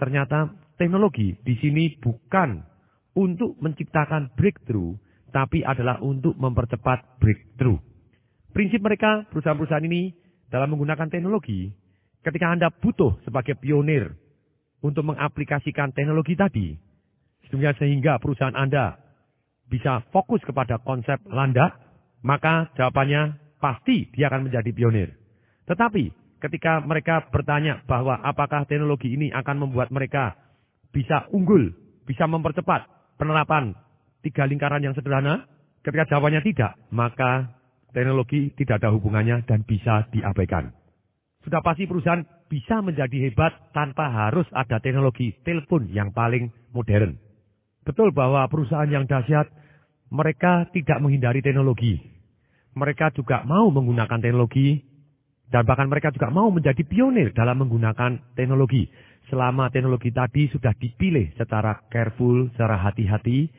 [0.00, 0.48] ternyata
[0.80, 2.64] teknologi di sini bukan
[3.12, 4.96] untuk menciptakan breakthrough,
[5.28, 7.76] tapi adalah untuk mempercepat breakthrough.
[8.56, 10.12] Prinsip mereka, perusahaan-perusahaan ini,
[10.48, 11.72] dalam menggunakan teknologi,
[12.24, 14.12] ketika Anda butuh sebagai pionir
[14.84, 16.68] untuk mengaplikasikan teknologi tadi,
[17.52, 18.96] sehingga perusahaan Anda
[19.68, 21.76] bisa fokus kepada konsep landak,
[22.24, 25.08] maka jawabannya pasti dia akan menjadi pionir.
[25.64, 30.34] Tetapi ketika mereka bertanya bahwa apakah teknologi ini akan membuat mereka
[30.90, 31.70] bisa unggul,
[32.02, 33.78] bisa mempercepat penerapan
[34.26, 35.46] tiga lingkaran yang sederhana,
[35.86, 37.54] ketika jawabannya tidak, maka
[37.94, 40.74] teknologi tidak ada hubungannya dan bisa diabaikan.
[41.46, 47.18] Sudah pasti perusahaan bisa menjadi hebat tanpa harus ada teknologi telepon yang paling modern.
[47.82, 49.50] Betul bahwa perusahaan yang dahsyat,
[50.12, 51.98] mereka tidak menghindari teknologi.
[52.78, 54.91] Mereka juga mau menggunakan teknologi
[55.52, 58.88] dan bahkan mereka juga mau menjadi pionir dalam menggunakan teknologi.
[59.28, 63.52] Selama teknologi tadi sudah dipilih secara careful, secara hati-hati,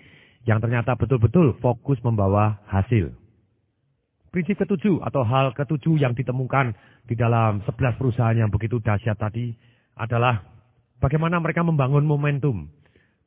[0.49, 3.13] yang ternyata betul-betul fokus membawa hasil.
[4.33, 6.73] Prinsip ketujuh atau hal ketujuh yang ditemukan
[7.05, 9.53] di dalam sebelas perusahaan yang begitu dahsyat tadi
[9.93, 10.41] adalah
[10.97, 12.65] bagaimana mereka membangun momentum.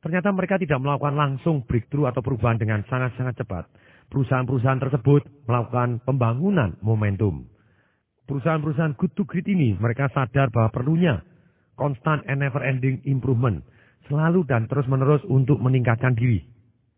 [0.03, 3.71] Ternyata mereka tidak melakukan langsung breakthrough atau perubahan dengan sangat-sangat cepat.
[4.11, 7.47] Perusahaan-perusahaan tersebut melakukan pembangunan momentum.
[8.27, 11.23] Perusahaan-perusahaan good to great ini mereka sadar bahwa perlunya
[11.79, 13.63] constant and never ending improvement.
[14.11, 16.43] Selalu dan terus menerus untuk meningkatkan diri.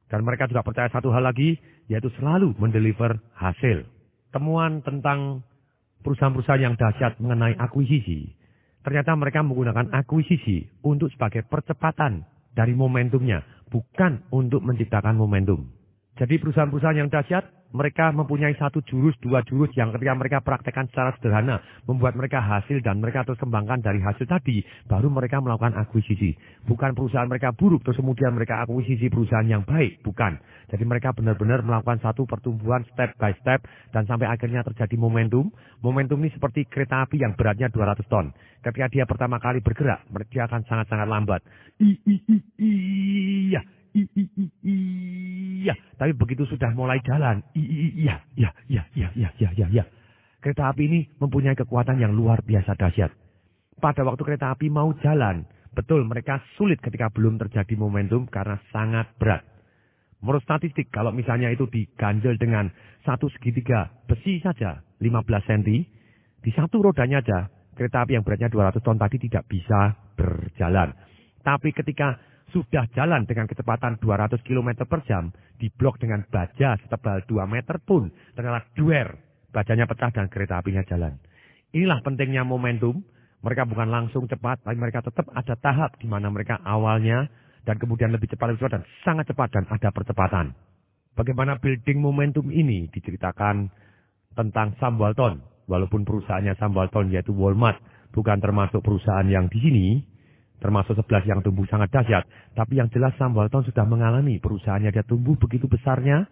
[0.10, 1.54] Dan mereka juga percaya satu hal lagi,
[1.86, 3.86] yaitu selalu mendeliver hasil.
[4.34, 5.46] Temuan tentang
[6.02, 8.34] perusahaan-perusahaan yang dahsyat mengenai akuisisi.
[8.82, 12.26] Ternyata mereka menggunakan akuisisi untuk sebagai percepatan
[12.58, 15.79] dari momentumnya, bukan untuk menciptakan momentum.
[16.20, 21.16] Jadi perusahaan-perusahaan yang dahsyat, mereka mempunyai satu jurus, dua jurus yang ketika mereka praktekkan secara
[21.16, 24.60] sederhana, membuat mereka hasil dan mereka terus kembangkan dari hasil tadi,
[24.90, 26.36] baru mereka melakukan akuisisi.
[26.66, 30.36] Bukan perusahaan mereka buruk, terus kemudian mereka akuisisi perusahaan yang baik, bukan.
[30.68, 33.64] Jadi mereka benar-benar melakukan satu pertumbuhan step by step,
[33.96, 35.48] dan sampai akhirnya terjadi momentum.
[35.80, 38.34] Momentum ini seperti kereta api yang beratnya 200 ton.
[38.60, 41.42] Ketika dia pertama kali bergerak, dia akan sangat-sangat lambat.
[46.00, 49.84] Tapi begitu sudah mulai jalan, iya, iya, iya, iya, iya, iya, iya, iya.
[50.40, 53.12] Kereta api ini mempunyai kekuatan yang luar biasa dahsyat.
[53.84, 55.44] Pada waktu kereta api mau jalan,
[55.76, 59.44] betul mereka sulit ketika belum terjadi momentum karena sangat berat.
[60.24, 62.72] Menurut statistik, kalau misalnya itu diganjel dengan
[63.04, 65.04] satu segitiga besi saja, 15
[65.52, 65.64] cm,
[66.40, 70.96] di satu rodanya aja, kereta api yang beratnya 200 ton tadi tidak bisa berjalan.
[71.44, 72.20] Tapi ketika
[72.50, 78.10] sudah jalan dengan kecepatan 200 km per jam, diblok dengan baja setebal 2 meter pun,
[78.34, 79.08] ternyata duer,
[79.50, 81.18] bajanya pecah dan kereta apinya jalan.
[81.74, 83.02] Inilah pentingnya momentum.
[83.40, 87.32] Mereka bukan langsung cepat, tapi mereka tetap ada tahap di mana mereka awalnya
[87.64, 90.52] dan kemudian lebih cepat, lebih cepat dan sangat cepat dan ada percepatan.
[91.16, 93.72] Bagaimana building momentum ini diceritakan
[94.36, 95.40] tentang Sam Walton.
[95.72, 97.80] Walaupun perusahaannya Sam Walton yaitu Walmart
[98.12, 99.88] bukan termasuk perusahaan yang di sini,
[100.60, 102.24] termasuk sebelas yang tumbuh sangat dahsyat.
[102.54, 106.28] Tapi yang jelas Sam Walton sudah mengalami perusahaannya dia tumbuh begitu besarnya.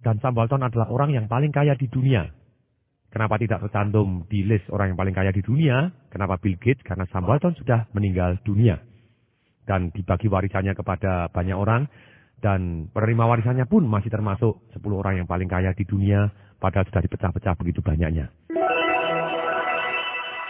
[0.00, 2.26] Dan Sam Walton adalah orang yang paling kaya di dunia.
[3.12, 5.88] Kenapa tidak tercantum di list orang yang paling kaya di dunia?
[6.12, 6.84] Kenapa Bill Gates?
[6.84, 8.76] Karena Sam Walton sudah meninggal dunia.
[9.64, 11.88] Dan dibagi warisannya kepada banyak orang.
[12.36, 16.28] Dan penerima warisannya pun masih termasuk 10 orang yang paling kaya di dunia.
[16.60, 18.28] Padahal sudah dipecah-pecah begitu banyaknya.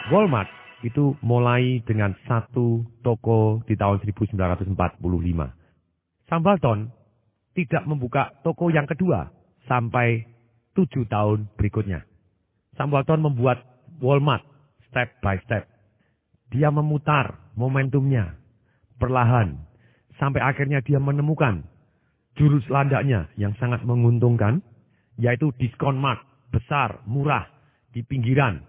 [0.07, 4.77] Walmart itu mulai dengan satu toko di tahun 1945.
[6.29, 6.93] Sambalton
[7.57, 9.33] tidak membuka toko yang kedua
[9.65, 10.21] sampai
[10.77, 12.05] tujuh tahun berikutnya.
[12.77, 13.65] Sambalton membuat
[13.97, 14.45] Walmart
[14.93, 15.65] step by step.
[16.53, 18.37] Dia memutar momentumnya
[19.01, 19.57] perlahan
[20.21, 21.65] sampai akhirnya dia menemukan
[22.37, 24.61] jurus landaknya yang sangat menguntungkan
[25.17, 26.21] yaitu diskon mart
[26.53, 27.49] besar, murah
[27.91, 28.61] di pinggiran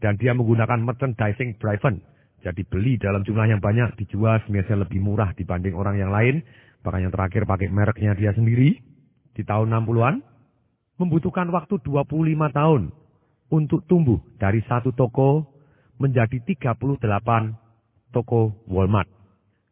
[0.00, 2.00] dan dia menggunakan merchandising driven.
[2.40, 6.40] Jadi beli dalam jumlah yang banyak, dijual sebenarnya lebih murah dibanding orang yang lain.
[6.80, 8.80] Bahkan yang terakhir pakai mereknya dia sendiri.
[9.36, 10.24] Di tahun 60-an.
[10.96, 12.16] Membutuhkan waktu 25
[12.56, 12.82] tahun.
[13.52, 15.44] Untuk tumbuh dari satu toko
[16.00, 16.80] menjadi 38
[18.08, 19.10] toko Walmart.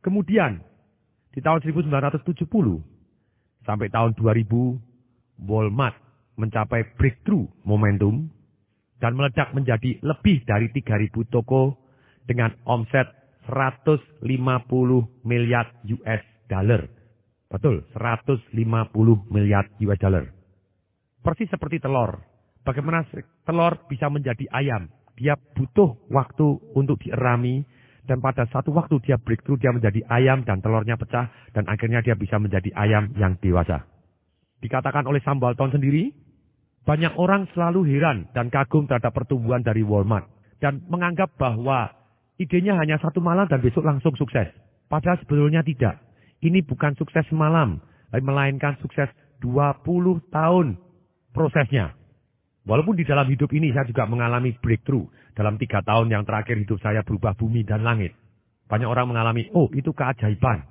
[0.04, 0.60] Kemudian
[1.32, 2.44] di tahun 1970
[3.64, 5.96] sampai tahun 2000 Walmart
[6.36, 8.28] mencapai breakthrough momentum
[8.99, 11.78] dan meledak menjadi lebih dari 3.000 toko
[12.26, 13.09] dengan omset
[13.49, 14.20] 150
[15.24, 16.84] miliar US dollar.
[17.49, 18.53] Betul, 150
[19.32, 20.24] miliar US dollar.
[21.24, 22.20] Persis seperti telur.
[22.62, 23.09] Bagaimana
[23.49, 24.92] telur bisa menjadi ayam?
[25.16, 26.46] Dia butuh waktu
[26.76, 27.64] untuk dierami
[28.05, 32.14] dan pada satu waktu dia breakthrough dia menjadi ayam dan telurnya pecah dan akhirnya dia
[32.14, 33.84] bisa menjadi ayam yang dewasa.
[34.64, 36.12] Dikatakan oleh Sam Bolton sendiri,
[36.89, 40.24] banyak orang selalu heran dan kagum terhadap pertumbuhan dari Walmart.
[40.57, 41.93] Dan menganggap bahwa
[42.41, 44.49] idenya hanya satu malam dan besok langsung sukses.
[44.89, 46.01] Padahal sebetulnya tidak.
[46.41, 47.76] Ini bukan sukses semalam.
[48.09, 49.12] Melainkan sukses
[49.45, 49.84] 20
[50.32, 50.80] tahun
[51.36, 51.93] prosesnya.
[52.64, 55.05] Walaupun di dalam hidup ini saya juga mengalami breakthrough.
[55.36, 58.16] Dalam tiga tahun yang terakhir hidup saya berubah bumi dan langit.
[58.64, 60.64] Banyak orang mengalami, oh itu keajaiban.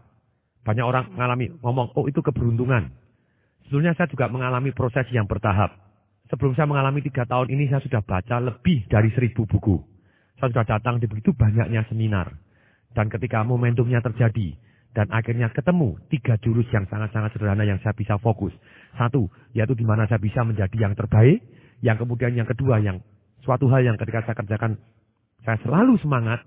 [0.65, 2.89] Banyak orang mengalami, ngomong, oh itu keberuntungan.
[3.69, 5.86] Sebetulnya saya juga mengalami proses yang bertahap.
[6.27, 9.79] Sebelum saya mengalami tiga tahun ini, saya sudah baca lebih dari seribu buku.
[10.37, 12.35] Saya sudah datang di begitu banyaknya seminar.
[12.91, 14.59] Dan ketika momentumnya terjadi,
[14.97, 18.49] dan akhirnya ketemu tiga jurus yang sangat-sangat sederhana yang saya bisa fokus.
[18.97, 21.45] Satu, yaitu di mana saya bisa menjadi yang terbaik.
[21.85, 22.97] Yang kemudian yang kedua, yang
[23.45, 24.81] suatu hal yang ketika saya kerjakan,
[25.45, 26.41] saya selalu semangat.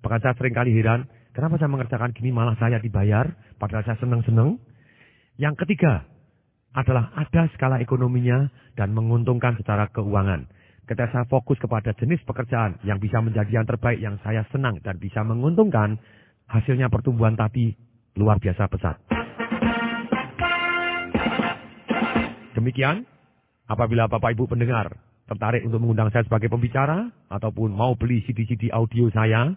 [0.00, 1.04] Bahkan saya sering kali heran,
[1.36, 4.56] kenapa saya mengerjakan gini malah saya dibayar, padahal saya senang-senang.
[5.36, 6.08] Yang ketiga,
[6.70, 8.46] adalah ada skala ekonominya
[8.78, 10.46] dan menguntungkan secara keuangan.
[10.86, 14.98] Ketika saya fokus kepada jenis pekerjaan yang bisa menjadi yang terbaik, yang saya senang dan
[14.98, 16.02] bisa menguntungkan,
[16.50, 17.70] hasilnya pertumbuhan tadi
[18.18, 18.98] luar biasa besar.
[22.58, 23.06] Demikian,
[23.70, 24.90] apabila Bapak Ibu pendengar
[25.30, 29.54] tertarik untuk mengundang saya sebagai pembicara ataupun mau beli CD-CD audio saya,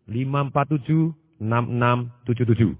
[0.06, 2.78] 547 6677.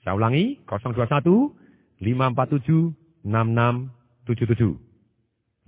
[0.00, 1.52] Saya ulangi 021
[2.00, 2.96] 547
[3.28, 4.80] 6677.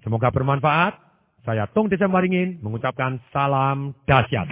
[0.01, 0.97] Semoga bermanfaat.
[1.45, 4.49] Saya Tung Desa Maringin mengucapkan salam dahsyat.